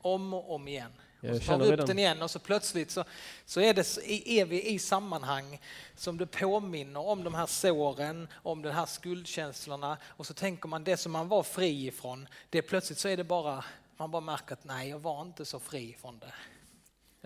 om 0.00 0.34
och 0.34 0.54
om 0.54 0.68
igen. 0.68 0.92
Och 1.22 1.36
så 1.36 1.44
tar 1.44 1.58
vi 1.58 1.64
upp 1.64 1.70
redan- 1.70 1.86
den 1.86 1.98
igen 1.98 2.22
och 2.22 2.30
så 2.30 2.38
plötsligt 2.38 2.90
så, 2.90 3.04
så 3.44 3.60
är, 3.60 3.74
det, 3.74 3.98
är 4.30 4.44
vi 4.44 4.62
i 4.68 4.78
sammanhang 4.78 5.60
som 5.96 6.18
det 6.18 6.26
påminner 6.26 7.00
om 7.00 7.24
de 7.24 7.34
här 7.34 7.46
såren, 7.46 8.28
om 8.34 8.62
de 8.62 8.70
här 8.70 8.86
skuldkänslorna 8.86 9.98
och 10.04 10.26
så 10.26 10.34
tänker 10.34 10.68
man 10.68 10.84
det 10.84 10.96
som 10.96 11.12
man 11.12 11.28
var 11.28 11.42
fri 11.42 11.86
ifrån, 11.86 12.28
det 12.50 12.62
plötsligt 12.62 12.98
så 12.98 13.08
är 13.08 13.16
det 13.16 13.24
bara, 13.24 13.64
man 13.96 14.10
bara 14.10 14.20
märker 14.20 14.52
att 14.52 14.64
nej, 14.64 14.88
jag 14.88 14.98
var 14.98 15.22
inte 15.22 15.44
så 15.44 15.60
fri 15.60 15.96
från 16.00 16.18
det. 16.18 16.34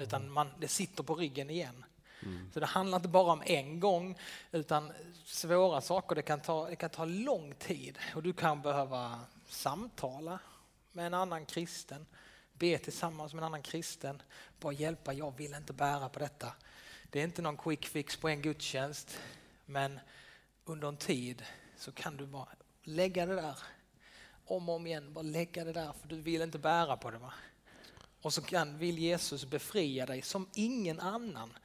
Utan 0.02 0.30
man, 0.30 0.48
det 0.60 0.68
sitter 0.68 1.02
på 1.02 1.14
ryggen 1.14 1.50
igen. 1.50 1.84
Mm. 2.22 2.50
Så 2.52 2.60
det 2.60 2.66
handlar 2.66 2.98
inte 2.98 3.08
bara 3.08 3.32
om 3.32 3.42
en 3.46 3.80
gång, 3.80 4.18
utan 4.52 4.92
svåra 5.24 5.80
saker, 5.80 6.14
det 6.14 6.22
kan, 6.22 6.40
ta, 6.40 6.68
det 6.68 6.76
kan 6.76 6.90
ta 6.90 7.04
lång 7.04 7.54
tid 7.54 7.98
och 8.14 8.22
du 8.22 8.32
kan 8.32 8.62
behöva 8.62 9.20
samtala 9.48 10.38
med 10.92 11.06
en 11.06 11.14
annan 11.14 11.46
kristen, 11.46 12.06
be 12.52 12.78
tillsammans 12.78 13.34
med 13.34 13.40
en 13.40 13.46
annan 13.46 13.62
kristen, 13.62 14.22
bara 14.60 14.72
hjälpa, 14.72 15.12
jag 15.12 15.36
vill 15.36 15.54
inte 15.54 15.72
bära 15.72 16.08
på 16.08 16.18
detta. 16.18 16.52
Det 17.10 17.20
är 17.20 17.24
inte 17.24 17.42
någon 17.42 17.56
quick 17.56 17.86
fix 17.86 18.16
på 18.16 18.28
en 18.28 18.42
gudstjänst, 18.42 19.18
men 19.66 20.00
under 20.64 20.88
en 20.88 20.96
tid 20.96 21.44
så 21.76 21.92
kan 21.92 22.16
du 22.16 22.26
bara 22.26 22.48
lägga 22.82 23.26
det 23.26 23.34
där 23.34 23.58
om 24.44 24.68
och 24.68 24.74
om 24.74 24.86
igen, 24.86 25.12
bara 25.12 25.22
lägga 25.22 25.64
det 25.64 25.72
där 25.72 25.92
för 25.92 26.08
du 26.08 26.20
vill 26.20 26.42
inte 26.42 26.58
bära 26.58 26.96
på 26.96 27.10
det. 27.10 27.18
Va? 27.18 27.32
Och 28.22 28.34
så 28.34 28.42
kan, 28.42 28.78
vill 28.78 28.98
Jesus 28.98 29.44
befria 29.44 30.06
dig 30.06 30.22
som 30.22 30.48
ingen 30.54 31.00
annan. 31.00 31.58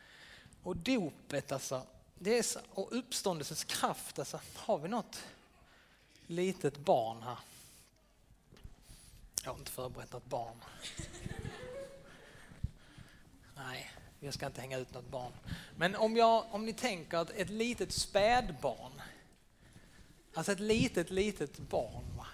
Och 0.63 0.78
dopet 0.78 1.52
alltså, 1.52 1.82
det 2.15 2.38
är 2.38 2.43
så, 2.43 2.60
och 2.69 2.97
uppståndelsens 2.97 3.63
kraft, 3.63 4.19
alltså, 4.19 4.39
har 4.56 4.78
vi 4.78 4.89
något 4.89 5.23
litet 6.28 6.78
barn 6.78 7.21
här? 7.21 7.38
Jag 9.43 9.52
har 9.52 9.60
inte 9.60 9.71
förberett 9.71 10.12
något 10.12 10.26
barn. 10.26 10.56
Nej, 13.56 13.91
jag 14.19 14.34
ska 14.34 14.45
inte 14.45 14.62
hänga 14.62 14.78
ut 14.78 14.93
något 14.93 15.10
barn. 15.10 15.32
Men 15.76 15.95
om, 15.95 16.17
jag, 16.17 16.45
om 16.52 16.65
ni 16.65 16.73
tänker 16.73 17.17
att 17.17 17.30
ett 17.30 17.49
litet 17.49 17.91
spädbarn, 17.91 19.02
alltså 20.34 20.52
ett 20.52 20.60
litet, 20.60 21.12
litet 21.12 21.58
barn. 21.58 22.17
Va? 22.17 22.28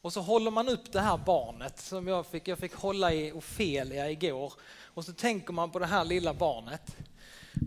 Och 0.00 0.12
så 0.12 0.20
håller 0.20 0.50
man 0.50 0.68
upp 0.68 0.92
det 0.92 1.00
här 1.00 1.18
barnet 1.18 1.80
som 1.80 2.08
jag 2.08 2.26
fick, 2.26 2.48
jag 2.48 2.58
fick 2.58 2.74
hålla 2.74 3.12
i 3.12 3.32
Ofelia 3.32 4.10
igår. 4.10 4.52
Och 4.94 5.04
så 5.04 5.12
tänker 5.12 5.52
man 5.52 5.70
på 5.70 5.78
det 5.78 5.86
här 5.86 6.04
lilla 6.04 6.34
barnet. 6.34 6.96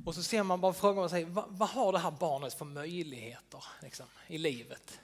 Mm. 0.04 0.08
Och 0.08 0.16
så 0.16 0.24
ser 0.24 0.44
man 0.44 0.62
bara 0.62 0.74
frågan 0.74 1.10
sig, 1.10 1.24
vad, 1.24 1.46
vad 1.48 1.70
har 1.70 1.92
det 1.92 2.00
här 2.00 2.12
barnet 2.12 2.54
för 2.54 2.66
möjligheter 2.66 3.64
liksom, 3.82 4.06
i 4.28 4.38
livet? 4.38 5.00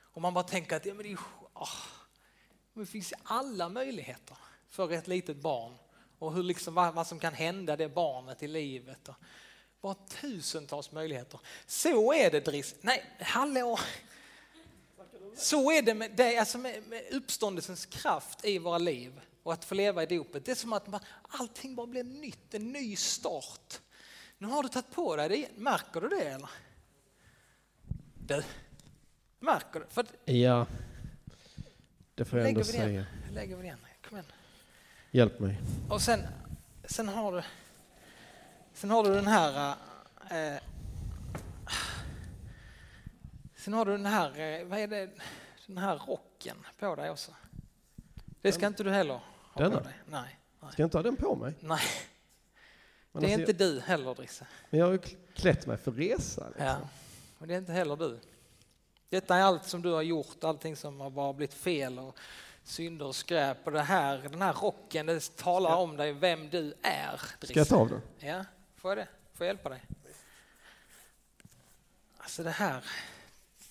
Och 0.00 0.22
man 0.22 0.34
bara 0.34 0.44
tänker 0.44 0.76
att 0.76 0.86
ja, 0.86 0.94
men 0.94 1.02
det, 1.02 1.08
är, 1.08 1.10
ju- 1.10 1.16
ah, 1.52 1.68
det 2.74 2.86
finns 2.86 3.12
alla 3.22 3.68
möjligheter 3.68 4.36
för 4.68 4.92
ett 4.92 5.08
litet 5.08 5.36
barn. 5.36 5.74
Och 6.18 6.34
hur 6.34 6.42
liksom, 6.42 6.74
vad, 6.74 6.94
vad 6.94 7.06
som 7.06 7.18
kan 7.18 7.34
hända 7.34 7.76
det 7.76 7.88
barnet 7.88 8.42
i 8.42 8.48
livet. 8.48 9.08
Och 9.08 9.14
bara 9.80 9.94
tusentals 9.94 10.92
möjligheter. 10.92 11.40
Så 11.66 12.12
är 12.12 12.30
det 12.30 12.40
Driss. 12.40 12.74
Nej, 12.80 13.04
hallå! 13.20 13.78
Så 15.36 15.72
är 15.72 15.82
det 15.82 15.94
med, 15.94 16.10
det, 16.16 16.38
alltså 16.38 16.58
med, 16.58 16.86
med 16.86 17.02
uppståndelsens 17.12 17.86
kraft 17.86 18.44
i 18.44 18.58
våra 18.58 18.78
liv 18.78 19.20
och 19.42 19.52
att 19.52 19.64
få 19.64 19.74
leva 19.74 20.02
i 20.02 20.06
dopet. 20.06 20.44
Det 20.44 20.50
är 20.50 20.54
som 20.54 20.72
att 20.72 20.86
man, 20.86 21.00
allting 21.22 21.74
bara 21.74 21.86
blir 21.86 22.04
nytt, 22.04 22.54
en 22.54 22.72
ny 22.72 22.96
start. 22.96 23.80
Nu 24.40 24.48
har 24.48 24.62
du 24.62 24.68
tagit 24.68 24.90
på 24.90 25.16
dig 25.16 25.28
det 25.28 25.36
igen. 25.36 25.50
Märker 25.56 26.00
du 26.00 26.08
det 26.08 26.24
eller? 26.24 26.50
Du, 28.26 28.42
märker 29.40 29.80
du? 29.80 29.86
För 29.88 30.06
Ja, 30.24 30.66
det 32.14 32.24
får 32.24 32.38
jag 32.38 32.48
ändå 32.48 32.60
lägger 32.60 32.72
det 32.72 32.78
säga. 32.78 33.06
Lägger 33.32 33.56
vi 33.56 33.64
igen. 33.64 33.78
Kom 34.08 34.16
igen. 34.18 34.32
Hjälp 35.10 35.40
mig. 35.40 35.60
Och 35.90 36.02
sen, 36.02 36.20
sen 36.84 37.08
har 37.08 37.32
du 37.32 37.42
Sen 38.72 38.90
har 38.90 39.04
du 39.04 39.14
den 39.14 39.26
här 39.26 39.76
eh, 40.30 40.62
Sen 43.56 43.72
har 43.74 43.84
du 43.84 43.92
den 43.92 44.06
här, 44.06 44.40
eh, 44.40 44.66
vad 44.66 44.78
är 44.78 44.86
det, 44.86 45.10
den 45.66 45.78
här 45.78 45.98
rocken 45.98 46.56
på 46.78 46.94
dig 46.96 47.10
också. 47.10 47.32
Det 48.40 48.52
ska 48.52 48.66
inte 48.66 48.82
du 48.82 48.90
heller 48.90 49.20
ha 49.52 49.62
Denna? 49.62 49.76
på 49.76 49.84
dig. 49.84 49.94
Nej, 50.06 50.38
nej. 50.60 50.72
Ska 50.72 50.82
jag 50.82 50.86
inte 50.86 50.98
ha 50.98 51.02
den 51.02 51.16
på 51.16 51.36
mig? 51.36 51.54
nej. 51.60 51.80
Men 53.12 53.22
det 53.22 53.28
är 53.28 53.34
alltså, 53.34 53.50
inte 53.50 53.64
du 53.64 53.80
heller 53.80 54.14
Drisse. 54.14 54.46
Men 54.70 54.80
jag 54.80 54.86
har 54.86 54.92
ju 54.92 54.98
klätt 55.34 55.66
mig 55.66 55.76
för 55.76 55.92
resa. 55.92 56.46
Liksom. 56.46 56.66
Ja. 56.66 56.76
Och 57.38 57.46
det 57.46 57.54
är 57.54 57.58
inte 57.58 57.72
heller 57.72 57.96
du. 57.96 58.20
Detta 59.08 59.36
är 59.36 59.42
allt 59.42 59.64
som 59.64 59.82
du 59.82 59.90
har 59.90 60.02
gjort, 60.02 60.44
allting 60.44 60.76
som 60.76 61.00
har 61.00 61.10
bara 61.10 61.32
blivit 61.32 61.54
fel 61.54 61.98
och 61.98 62.16
synder 62.64 63.06
och 63.06 63.16
skräp. 63.16 63.66
Och 63.66 63.72
det 63.72 63.82
här, 63.82 64.18
den 64.18 64.42
här 64.42 64.52
rocken, 64.52 65.06
det 65.06 65.36
talar 65.36 65.76
om 65.76 65.96
dig, 65.96 66.12
vem 66.12 66.50
du 66.50 66.74
är. 66.82 67.20
Drisse. 67.40 67.52
Ska 67.52 67.60
jag 67.60 67.68
ta 67.68 67.76
av 67.76 67.88
den? 67.88 68.02
Ja, 68.18 68.44
får 68.76 68.90
jag 68.90 68.98
det? 68.98 69.08
Får 69.34 69.46
jag 69.46 69.54
hjälpa 69.54 69.68
dig? 69.68 69.82
Alltså 72.18 72.42
det 72.42 72.50
här, 72.50 72.84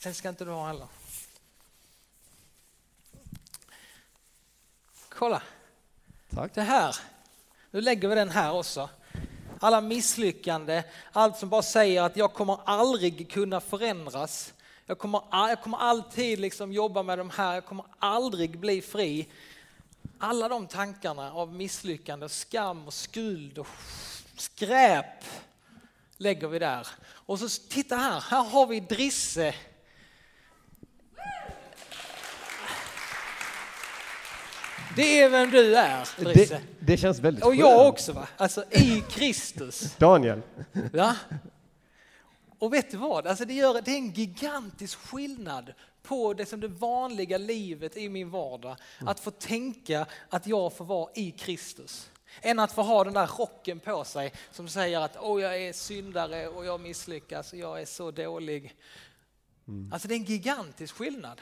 den 0.03 0.13
ska 0.13 0.29
inte 0.29 0.45
du 0.45 0.51
ha 0.51 0.67
heller. 0.67 0.87
Kolla, 5.09 5.43
Tack. 6.29 6.53
det 6.53 6.61
här. 6.61 6.95
Nu 7.71 7.81
lägger 7.81 8.07
vi 8.07 8.15
den 8.15 8.29
här 8.29 8.53
också. 8.53 8.89
Alla 9.59 9.81
misslyckande, 9.81 10.83
allt 11.11 11.37
som 11.37 11.49
bara 11.49 11.61
säger 11.61 12.01
att 12.01 12.17
jag 12.17 12.33
kommer 12.33 12.57
aldrig 12.65 13.31
kunna 13.31 13.61
förändras. 13.61 14.53
Jag 14.85 14.97
kommer, 14.97 15.21
jag 15.31 15.61
kommer 15.61 15.77
alltid 15.77 16.39
liksom 16.39 16.73
jobba 16.73 17.03
med 17.03 17.17
de 17.17 17.29
här, 17.29 17.53
jag 17.53 17.65
kommer 17.65 17.85
aldrig 17.99 18.59
bli 18.59 18.81
fri. 18.81 19.27
alla 20.19 20.49
de 20.49 20.67
tankarna 20.67 21.33
av 21.33 21.53
misslyckande, 21.53 22.29
skam 22.29 22.87
och 22.87 22.93
skuld 22.93 23.57
och 23.57 23.67
skräp 24.37 25.23
lägger 26.17 26.47
vi 26.47 26.59
där. 26.59 26.87
Och 27.11 27.39
så 27.39 27.49
titta 27.69 27.95
här, 27.95 28.21
här 28.21 28.43
har 28.43 28.67
vi 28.67 28.79
Drisse. 28.79 29.53
Det 34.95 35.19
är 35.21 35.29
vem 35.29 35.51
du 35.51 35.75
är, 35.75 36.09
Drisse. 36.23 36.55
Det, 36.55 36.85
det 36.93 36.97
känns 36.97 37.19
väldigt 37.19 37.45
Och 37.45 37.55
jag 37.55 37.79
skönt. 37.79 37.93
också 37.93 38.13
va, 38.13 38.27
alltså 38.37 38.63
i 38.71 39.03
Kristus. 39.09 39.95
Daniel. 39.97 40.41
Ja. 40.93 41.15
Och 42.59 42.73
vet 42.73 42.91
du 42.91 42.97
vad, 42.97 43.27
alltså 43.27 43.45
det, 43.45 43.53
gör, 43.53 43.81
det 43.81 43.91
är 43.91 43.97
en 43.97 44.11
gigantisk 44.11 44.99
skillnad 44.99 45.73
på 46.03 46.33
det 46.33 46.45
som 46.45 46.59
det 46.59 46.67
vanliga 46.67 47.37
livet 47.37 47.97
i 47.97 48.09
min 48.09 48.29
vardag. 48.29 48.75
Att 48.99 49.19
få 49.19 49.31
tänka 49.31 50.05
att 50.29 50.47
jag 50.47 50.73
får 50.73 50.85
vara 50.85 51.09
i 51.15 51.31
Kristus. 51.31 52.09
Än 52.41 52.59
att 52.59 52.71
få 52.71 52.81
ha 52.81 53.03
den 53.03 53.13
där 53.13 53.27
rocken 53.37 53.79
på 53.79 54.03
sig 54.03 54.33
som 54.51 54.67
säger 54.67 54.99
att 54.99 55.17
Åh, 55.19 55.41
jag 55.41 55.61
är 55.61 55.73
syndare 55.73 56.47
och 56.47 56.65
jag 56.65 56.81
misslyckas 56.81 57.53
och 57.53 57.59
jag 57.59 57.81
är 57.81 57.85
så 57.85 58.11
dålig. 58.11 58.75
Alltså 59.91 60.07
det 60.07 60.13
är 60.13 60.19
en 60.19 60.25
gigantisk 60.25 60.95
skillnad. 60.95 61.41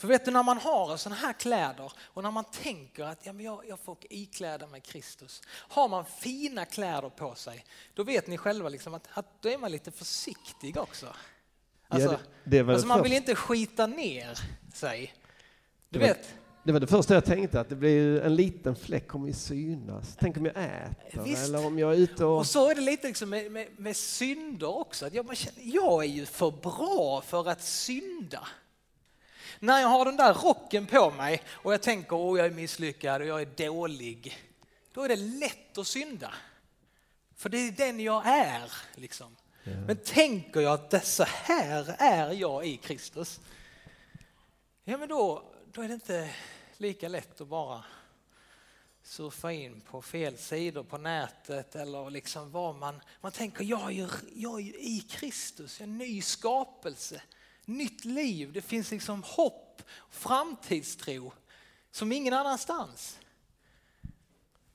För 0.00 0.08
vet 0.08 0.24
du 0.24 0.30
när 0.30 0.42
man 0.42 0.58
har 0.58 0.96
sådana 0.96 1.16
här 1.20 1.32
kläder 1.32 1.92
och 1.98 2.22
när 2.22 2.30
man 2.30 2.44
tänker 2.44 3.04
att 3.04 3.26
ja, 3.26 3.32
men 3.32 3.44
jag, 3.44 3.62
jag 3.68 3.78
får 3.80 3.96
ikläda 4.10 4.66
mig 4.66 4.80
Kristus. 4.80 5.42
Har 5.50 5.88
man 5.88 6.04
fina 6.04 6.64
kläder 6.64 7.08
på 7.10 7.34
sig, 7.34 7.64
då 7.94 8.02
vet 8.04 8.26
ni 8.26 8.38
själva 8.38 8.68
liksom 8.68 8.94
att, 8.94 9.08
att 9.14 9.42
då 9.42 9.48
är 9.48 9.58
man 9.58 9.70
lite 9.72 9.90
försiktig 9.90 10.76
också. 10.76 11.06
Alltså, 11.88 12.08
det- 12.10 12.18
det 12.44 12.62
var 12.62 12.72
alltså 12.74 12.84
det 12.86 12.88
man 12.88 12.98
första. 12.98 13.02
vill 13.02 13.12
inte 13.12 13.34
skita 13.34 13.86
ner 13.86 14.38
sig. 14.74 15.14
Du 15.88 15.98
Det 15.98 16.06
var- 16.06 16.14
vet, 16.14 16.34
Det 16.64 16.72
var 16.72 16.80
det 16.80 16.86
första 16.86 17.14
jag 17.14 17.24
tänkte, 17.24 17.60
att 17.60 17.68
det 17.68 17.76
blir 17.76 18.20
en 18.20 18.34
liten 18.36 18.76
fläck 18.76 19.08
kommer 19.08 19.26
ju 19.28 19.32
synas. 19.34 20.16
Tänk 20.20 20.36
om 20.36 20.44
jag 20.46 20.54
äter 20.56 21.22
Visst. 21.24 21.44
eller 21.48 21.66
om 21.66 21.78
jag 21.78 21.92
är 21.92 21.96
ute 21.96 22.24
och... 22.24 22.38
och 22.38 22.46
så 22.46 22.70
är 22.70 22.74
det 22.74 22.80
lite 22.80 23.06
liksom 23.06 23.30
med, 23.30 23.52
med, 23.52 23.68
med 23.78 23.96
synder 23.96 24.66
också. 24.78 25.06
Att 25.06 25.14
jag, 25.14 25.26
man 25.26 25.36
känner, 25.36 25.60
jag 25.74 26.04
är 26.04 26.08
ju 26.08 26.26
för 26.26 26.50
bra 26.50 27.20
för 27.26 27.48
att 27.48 27.62
synda. 27.62 28.48
När 29.60 29.80
jag 29.80 29.88
har 29.88 30.04
den 30.04 30.16
där 30.16 30.34
rocken 30.34 30.86
på 30.86 31.10
mig 31.10 31.42
och 31.48 31.72
jag 31.72 31.82
tänker 31.82 32.32
att 32.32 32.38
jag 32.38 32.46
är 32.46 32.50
misslyckad 32.50 33.22
och 33.22 33.26
jag 33.26 33.42
är 33.42 33.66
dålig. 33.66 34.38
Då 34.92 35.02
är 35.02 35.08
det 35.08 35.16
lätt 35.16 35.78
att 35.78 35.86
synda. 35.86 36.34
För 37.36 37.48
det 37.48 37.58
är 37.58 37.72
den 37.72 38.00
jag 38.00 38.26
är. 38.26 38.72
Liksom. 38.94 39.36
Men 39.86 39.96
tänker 39.96 40.60
jag 40.60 40.72
att 40.72 40.90
det, 40.90 41.00
så 41.00 41.24
här 41.26 41.96
är 41.98 42.32
jag 42.32 42.66
i 42.66 42.76
Kristus. 42.76 43.40
Ja 44.84 44.98
men 44.98 45.08
då, 45.08 45.42
då 45.72 45.82
är 45.82 45.88
det 45.88 45.94
inte 45.94 46.30
lika 46.76 47.08
lätt 47.08 47.40
att 47.40 47.48
bara 47.48 47.84
surfa 49.02 49.52
in 49.52 49.80
på 49.80 50.02
fel 50.02 50.38
sidor 50.38 50.82
på 50.82 50.98
nätet 50.98 51.76
eller 51.76 52.10
liksom 52.10 52.50
vad 52.50 52.74
man, 52.74 53.00
man 53.20 53.32
tänker 53.32 53.64
jag 53.64 53.86
är, 53.86 53.90
ju, 53.90 54.08
jag 54.34 54.54
är 54.60 54.64
ju 54.64 54.74
i 54.74 55.00
Kristus, 55.00 55.80
jag 55.80 55.88
är 55.88 55.92
en 55.92 55.98
ny 55.98 56.22
skapelse, 56.22 57.22
nytt 57.68 58.04
liv, 58.04 58.52
det 58.52 58.62
finns 58.62 58.90
liksom 58.90 59.22
hopp, 59.26 59.82
framtidstro 60.10 61.32
som 61.90 62.12
ingen 62.12 62.34
annanstans. 62.34 63.18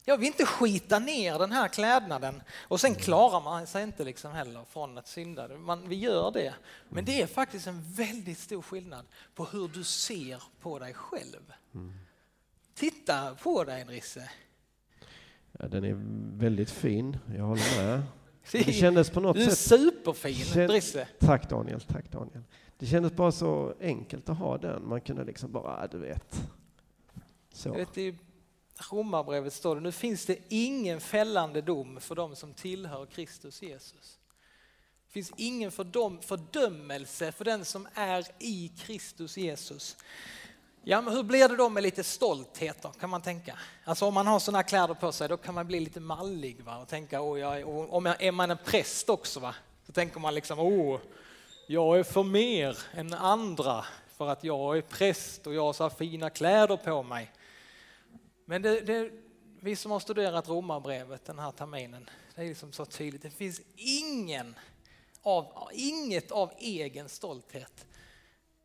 Jag 0.05 0.17
vill 0.17 0.27
inte 0.27 0.45
skita 0.45 0.99
ner 0.99 1.39
den 1.39 1.51
här 1.51 1.67
klädnaden 1.67 2.41
och 2.55 2.81
sen 2.81 2.95
klarar 2.95 3.41
man 3.41 3.67
sig 3.67 3.83
inte 3.83 4.03
liksom 4.03 4.31
heller 4.31 4.63
från 4.69 4.97
att 4.97 5.07
synda. 5.07 5.47
Man, 5.47 5.89
vi 5.89 5.95
gör 5.95 6.31
det. 6.31 6.53
Men 6.89 7.05
det 7.05 7.21
är 7.21 7.27
faktiskt 7.27 7.67
en 7.67 7.93
väldigt 7.93 8.39
stor 8.39 8.61
skillnad 8.61 9.05
på 9.35 9.45
hur 9.45 9.67
du 9.67 9.83
ser 9.83 10.43
på 10.61 10.79
dig 10.79 10.93
själv. 10.93 11.53
Titta 12.73 13.35
på 13.35 13.63
dig 13.63 13.85
Drisse. 13.85 14.29
Ja, 15.59 15.67
den 15.67 15.83
är 15.83 15.95
väldigt 16.39 16.71
fin, 16.71 17.17
jag 17.37 17.43
håller 17.43 17.85
med. 17.85 18.03
Det 18.51 18.73
kändes 18.73 19.09
på 19.09 19.19
något 19.19 19.35
Du 19.35 19.43
är 19.43 19.49
sätt... 19.49 19.57
superfin 19.79 20.67
Drisse. 20.67 21.07
Tack 21.19 21.49
Daniel, 21.49 21.81
tack 21.81 22.11
Daniel. 22.11 22.43
Det 22.79 22.85
kändes 22.85 23.13
bara 23.13 23.31
så 23.31 23.73
enkelt 23.81 24.29
att 24.29 24.37
ha 24.37 24.57
den. 24.57 24.87
Man 24.87 25.01
kunde 25.01 25.23
liksom 25.23 25.51
bara, 25.51 25.83
ah, 25.83 25.87
du 25.87 25.97
vet. 25.97 26.35
Jag 27.13 27.23
Så. 27.51 27.73
vet, 27.73 27.97
I 27.97 28.17
Romarbrevet 28.91 29.53
står 29.53 29.75
det, 29.75 29.81
nu 29.81 29.91
finns 29.91 30.25
det 30.25 30.37
ingen 30.49 31.01
fällande 31.01 31.61
dom 31.61 31.99
för 31.99 32.15
dem 32.15 32.35
som 32.35 32.53
tillhör 32.53 33.05
Kristus 33.05 33.61
Jesus. 33.61 34.19
Det 35.07 35.11
finns 35.11 35.31
ingen 35.37 35.71
fördom, 35.71 36.21
fördömelse 36.21 37.31
för 37.31 37.45
den 37.45 37.65
som 37.65 37.87
är 37.93 38.25
i 38.39 38.71
Kristus 38.77 39.37
Jesus. 39.37 39.97
Ja, 40.83 41.01
men 41.01 41.13
hur 41.13 41.23
blir 41.23 41.49
det 41.49 41.55
då 41.55 41.69
med 41.69 41.83
lite 41.83 42.03
stolthet 42.03 42.81
då, 42.81 42.89
kan 42.89 43.09
man 43.09 43.21
tänka? 43.21 43.59
Alltså 43.83 44.05
om 44.05 44.13
man 44.13 44.27
har 44.27 44.39
sådana 44.39 44.63
kläder 44.63 44.93
på 44.93 45.11
sig, 45.11 45.29
då 45.29 45.37
kan 45.37 45.53
man 45.53 45.67
bli 45.67 45.79
lite 45.79 45.99
mallig 45.99 46.63
va? 46.63 46.77
och 46.77 46.87
tänka, 46.87 47.21
åh, 47.21 47.39
jag 47.39 47.59
är, 47.59 47.67
och 47.67 47.93
om 47.93 48.05
jag, 48.05 48.23
är 48.23 48.31
man 48.31 48.51
en 48.51 48.57
präst 48.65 49.09
också, 49.09 49.39
va? 49.39 49.55
så 49.85 49.91
tänker 49.91 50.19
man 50.19 50.35
liksom, 50.35 50.59
åh, 50.59 50.99
jag 51.67 51.99
är 51.99 52.03
för 52.03 52.23
mer 52.23 52.77
än 52.93 53.13
andra 53.13 53.85
för 54.07 54.27
att 54.27 54.43
jag 54.43 54.77
är 54.77 54.81
präst 54.81 55.47
och 55.47 55.53
jag 55.53 55.61
har 55.61 55.73
så 55.73 55.83
här 55.83 55.89
fina 55.89 56.29
kläder 56.29 56.77
på 56.77 57.03
mig. 57.03 57.31
Men 58.45 58.61
det, 58.61 58.81
det, 58.81 59.11
vi 59.59 59.75
som 59.75 59.91
har 59.91 59.99
studerat 59.99 60.49
Romarbrevet 60.49 61.25
den 61.25 61.39
här 61.39 61.51
terminen, 61.51 62.09
det 62.35 62.41
är 62.41 62.45
liksom 62.45 62.71
så 62.71 62.85
tydligt. 62.85 63.21
Det 63.21 63.29
finns 63.29 63.61
ingen 63.75 64.55
av, 65.21 65.69
inget 65.73 66.31
av 66.31 66.51
egen 66.57 67.09
stolthet. 67.09 67.85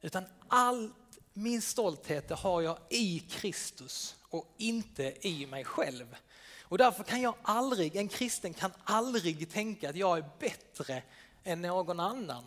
Utan 0.01 0.25
allt 0.49 0.95
min 1.33 1.63
stolthet 1.63 2.29
det 2.29 2.35
har 2.35 2.63
jag 2.63 2.79
i 2.89 3.19
Kristus 3.19 4.17
och 4.29 4.55
inte 4.57 5.29
i 5.29 5.47
mig 5.47 5.65
själv. 5.65 6.17
Och 6.63 6.79
därför 6.79 7.05
kan 7.05 7.21
jag 7.21 7.35
aldrig, 7.43 7.97
en 7.97 8.09
kristen 8.09 8.55
kan 8.55 8.73
aldrig 8.85 9.51
tänka 9.51 9.91
att 9.91 9.97
jag 9.97 10.19
är 10.19 10.25
bättre 10.39 11.03
än 11.45 11.63
någon 11.63 12.01
annan. 12.01 12.45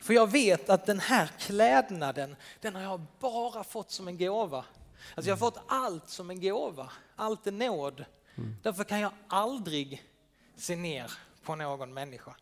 För 0.00 0.14
jag 0.14 0.30
vet 0.30 0.70
att 0.70 0.86
den 0.86 1.00
här 1.00 1.30
klädnaden, 1.38 2.36
den 2.60 2.74
har 2.74 2.82
jag 2.82 3.06
bara 3.20 3.64
fått 3.64 3.90
som 3.90 4.08
en 4.08 4.18
gåva. 4.18 4.64
Alltså 5.14 5.28
jag 5.28 5.36
har 5.36 5.50
fått 5.50 5.64
allt 5.68 6.08
som 6.08 6.30
en 6.30 6.40
gåva, 6.40 6.92
allt 7.16 7.46
är 7.46 7.52
nåd. 7.52 8.04
Därför 8.62 8.84
kan 8.84 9.00
jag 9.00 9.12
aldrig 9.28 10.04
se 10.56 10.76
ner 10.76 11.12
på 11.42 11.56
någon 11.56 11.94
människa. 11.94 12.34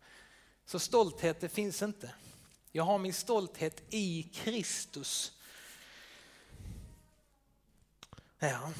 Så 0.65 0.79
stolthet, 0.79 1.41
det 1.41 1.49
finns 1.49 1.81
inte. 1.81 2.11
Jag 2.71 2.83
har 2.83 2.97
min 2.97 3.13
stolthet 3.13 3.83
i 3.89 4.23
Kristus. 4.23 5.31
Ja. 8.39 8.71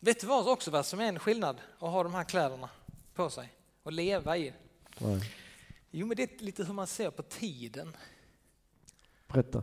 Vet 0.00 0.20
du 0.20 0.26
vad 0.26 0.48
också 0.48 0.70
vad 0.70 0.86
som 0.86 1.00
är 1.00 1.04
en 1.04 1.18
skillnad 1.18 1.60
att 1.78 1.90
ha 1.90 2.02
de 2.02 2.14
här 2.14 2.24
kläderna 2.24 2.68
på 3.14 3.30
sig 3.30 3.52
och 3.82 3.92
leva 3.92 4.36
i? 4.36 4.52
Nej. 4.98 5.43
Jo, 5.96 6.06
men 6.06 6.16
det 6.16 6.22
är 6.40 6.44
lite 6.44 6.64
hur 6.64 6.74
man 6.74 6.86
ser 6.86 7.10
på 7.10 7.22
tiden. 7.22 7.96
Berätta. 9.28 9.62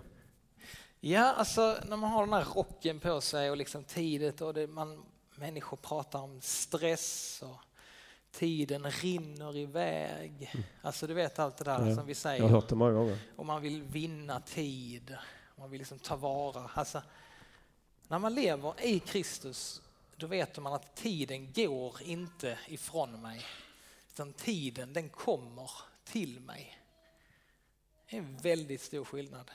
Ja, 0.99 1.33
alltså 1.33 1.77
när 1.87 1.97
man 1.97 2.11
har 2.11 2.25
den 2.25 2.33
här 2.33 2.45
rocken 2.55 2.99
på 2.99 3.21
sig 3.21 3.49
och 3.51 3.57
liksom 3.57 3.83
tidet 3.83 4.41
och 4.41 4.53
det, 4.53 4.67
man, 4.67 5.03
människor 5.35 5.77
pratar 5.77 6.19
om 6.19 6.41
stress 6.41 7.39
och 7.45 7.57
tiden 8.31 8.91
rinner 8.91 9.57
iväg. 9.57 10.53
Alltså 10.81 11.07
du 11.07 11.13
vet 11.13 11.39
allt 11.39 11.57
det 11.57 11.63
där 11.63 11.87
Ja, 11.87 11.95
som 11.95 12.05
vi 12.05 12.11
Jag 12.11 12.17
säger. 12.17 12.41
har 12.41 12.49
hört 12.49 12.69
det 12.69 12.75
många 12.75 12.91
gånger. 12.93 13.17
och 13.35 13.45
man 13.45 13.61
vill 13.61 13.83
vinna 13.83 14.41
tid. 14.41 15.17
Man 15.55 15.69
vill 15.71 15.79
liksom 15.79 15.99
ta 15.99 16.15
vara. 16.15 16.69
Alltså, 16.73 17.01
när 18.07 18.19
man 18.19 18.35
lever 18.35 18.73
i 18.85 18.99
Kristus, 18.99 19.81
då 20.15 20.27
vet 20.27 20.57
man 20.59 20.73
att 20.73 20.95
tiden 20.95 21.53
går 21.53 22.01
inte 22.01 22.59
ifrån 22.67 23.21
mig. 23.21 23.45
Utan 24.13 24.33
tiden, 24.33 24.93
den 24.93 25.09
kommer 25.09 25.71
till 26.03 26.39
mig. 26.39 26.77
Det 28.09 28.15
är 28.15 28.21
en 28.21 28.37
väldigt 28.37 28.81
stor 28.81 29.05
skillnad. 29.05 29.51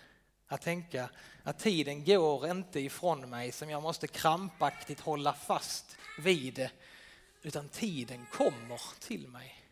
Att 0.48 0.62
tänka 0.62 1.10
att 1.42 1.58
tiden 1.58 2.04
går 2.04 2.50
inte 2.50 2.80
ifrån 2.80 3.30
mig 3.30 3.52
som 3.52 3.70
jag 3.70 3.82
måste 3.82 4.06
krampaktigt 4.06 5.00
hålla 5.00 5.32
fast 5.32 5.96
vid. 6.18 6.68
Utan 7.42 7.68
tiden 7.68 8.26
kommer 8.32 8.80
till 9.00 9.28
mig. 9.28 9.62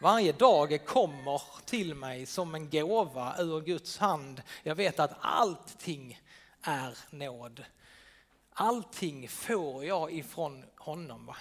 Varje 0.00 0.32
dag 0.32 0.86
kommer 0.86 1.42
till 1.64 1.94
mig 1.94 2.26
som 2.26 2.54
en 2.54 2.70
gåva 2.70 3.36
ur 3.38 3.60
Guds 3.60 3.98
hand. 3.98 4.42
Jag 4.62 4.74
vet 4.74 4.98
att 4.98 5.16
allting 5.20 6.20
är 6.62 6.98
nåd. 7.10 7.64
Allting 8.52 9.28
får 9.28 9.84
jag 9.84 10.12
ifrån 10.12 10.64
honom. 10.76 11.26
Va? 11.26 11.36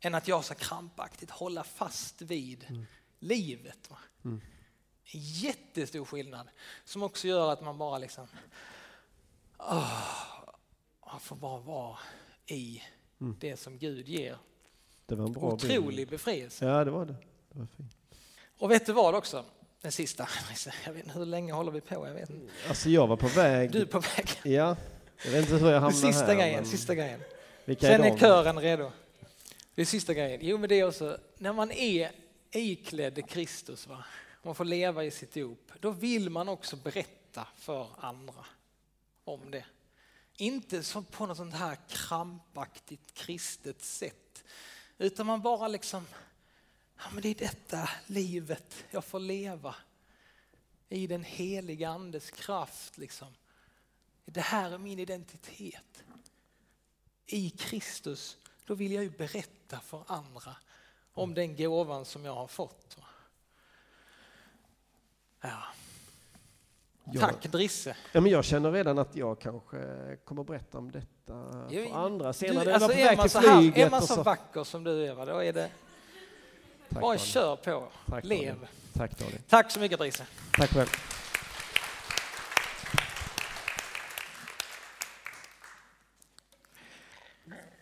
Än 0.00 0.14
att 0.14 0.28
jag 0.28 0.44
ska 0.44 0.54
krampaktigt 0.54 1.30
hålla 1.30 1.64
fast 1.64 2.22
vid 2.22 2.86
livet. 3.26 3.90
Va? 3.90 3.96
En 4.22 4.40
jättestor 5.20 6.04
skillnad 6.04 6.48
som 6.84 7.02
också 7.02 7.28
gör 7.28 7.52
att 7.52 7.60
man 7.62 7.78
bara 7.78 7.98
liksom 7.98 8.26
åh, 9.58 10.02
man 11.06 11.20
får 11.20 11.36
bara 11.36 11.60
vara 11.60 11.98
i 12.46 12.82
det 13.18 13.56
som 13.56 13.78
Gud 13.78 14.08
ger. 14.08 14.36
Det 15.06 15.14
var 15.14 15.26
en 15.26 15.32
bra 15.32 15.42
Otrolig 15.52 15.96
bild. 15.96 16.10
befrielse. 16.10 16.64
Ja, 16.66 16.84
det 16.84 16.90
var 16.90 17.06
det. 17.06 17.14
Det 17.52 17.58
var 17.58 17.66
fint. 17.76 17.92
Och 18.58 18.70
vet 18.70 18.86
du 18.86 18.92
vad 18.92 19.14
också? 19.14 19.44
Den 19.80 19.92
sista. 19.92 20.28
Jag 20.86 20.92
vet 20.92 21.04
inte 21.06 21.18
hur 21.18 21.26
länge 21.26 21.52
håller 21.52 21.72
vi 21.72 21.80
på? 21.80 22.06
Jag 22.06 22.14
vet 22.14 22.30
inte. 22.30 22.52
Alltså 22.68 22.88
jag 22.90 23.06
var 23.06 23.16
på 23.16 23.28
väg... 23.28 23.70
Du 23.70 23.80
är 23.80 23.86
på 23.86 24.00
väg. 24.00 24.28
Ja, 24.44 24.76
Jag 25.24 25.30
vet 25.32 25.40
inte 25.42 25.54
hur 25.64 25.70
jag 25.70 25.80
hamnade 25.80 25.96
Sista 26.12 26.24
här. 26.26 26.34
grejen, 26.34 26.54
men 26.56 26.66
sista 26.66 26.94
grejen. 26.94 27.20
vilka 27.64 27.86
Sen 27.86 28.04
är 28.04 28.10
de? 28.10 28.18
kören 28.18 28.58
redo. 28.60 28.92
Det 29.74 29.82
är 29.82 29.86
sista 29.86 30.14
grejen. 30.14 30.40
Jo, 30.42 30.58
men 30.58 30.68
det 30.68 30.74
är 30.80 30.88
också 30.88 31.18
när 31.38 31.52
man 31.52 31.72
är 31.72 32.10
iklädd 32.58 33.28
Kristus, 33.28 33.86
va? 33.86 34.04
man 34.42 34.54
får 34.54 34.64
leva 34.64 35.04
i 35.04 35.10
sitt 35.10 35.34
dop, 35.34 35.72
då 35.80 35.90
vill 35.90 36.30
man 36.30 36.48
också 36.48 36.76
berätta 36.76 37.48
för 37.56 37.88
andra 37.98 38.46
om 39.24 39.50
det. 39.50 39.64
Inte 40.36 40.82
på 41.10 41.26
något 41.26 41.36
sånt 41.36 41.54
här 41.54 41.78
krampaktigt 41.88 43.14
kristet 43.14 43.82
sätt, 43.82 44.44
utan 44.98 45.26
man 45.26 45.42
bara 45.42 45.68
liksom, 45.68 46.06
ja 46.96 47.04
men 47.12 47.22
det 47.22 47.28
är 47.28 47.34
detta 47.34 47.90
livet 48.06 48.84
jag 48.90 49.04
får 49.04 49.20
leva 49.20 49.74
i 50.88 51.06
den 51.06 51.24
heliga 51.24 51.88
andes 51.88 52.30
kraft 52.30 52.98
liksom. 52.98 53.28
Det 54.24 54.40
här 54.40 54.70
är 54.70 54.78
min 54.78 54.98
identitet. 54.98 56.04
I 57.26 57.50
Kristus, 57.50 58.36
då 58.64 58.74
vill 58.74 58.92
jag 58.92 59.04
ju 59.04 59.10
berätta 59.10 59.80
för 59.80 60.04
andra 60.06 60.56
om 61.16 61.34
den 61.34 61.56
gåvan 61.56 62.04
som 62.04 62.24
jag 62.24 62.34
har 62.34 62.46
fått. 62.46 62.96
Ja. 65.40 65.48
Ja. 67.04 67.20
Tack 67.20 67.42
Drisse. 67.42 67.96
Ja, 68.12 68.20
men 68.20 68.32
jag 68.32 68.44
känner 68.44 68.72
redan 68.72 68.98
att 68.98 69.16
jag 69.16 69.40
kanske 69.40 69.76
kommer 70.24 70.40
att 70.40 70.46
berätta 70.46 70.78
om 70.78 70.90
detta 70.90 71.66
Jo, 71.70 71.86
för 71.86 71.94
andra 71.94 72.32
senare. 72.32 72.64
Du, 72.64 72.72
alltså 72.72 72.92
jag 72.92 73.12
är, 73.12 73.16
man 73.16 73.28
så 73.28 73.38
här, 73.38 73.78
är 73.78 73.90
man 73.90 74.02
och 74.02 74.08
så 74.08 74.22
vacker 74.22 74.64
som 74.64 74.84
du 74.84 75.04
är, 75.06 75.26
då 75.26 75.42
är 75.42 75.52
det 75.52 75.70
Tack, 76.88 77.00
bara 77.00 77.00
Daniel. 77.00 77.18
kör 77.26 77.56
på. 77.56 77.88
Tack, 78.06 78.24
Lev. 78.24 78.38
Daniel. 78.38 78.66
Tack 78.92 79.18
Daniel. 79.18 79.40
Tack 79.48 79.70
så 79.70 79.80
mycket 79.80 79.98
Drisse. 79.98 80.26
Tack 80.52 80.70
själv. 80.70 80.88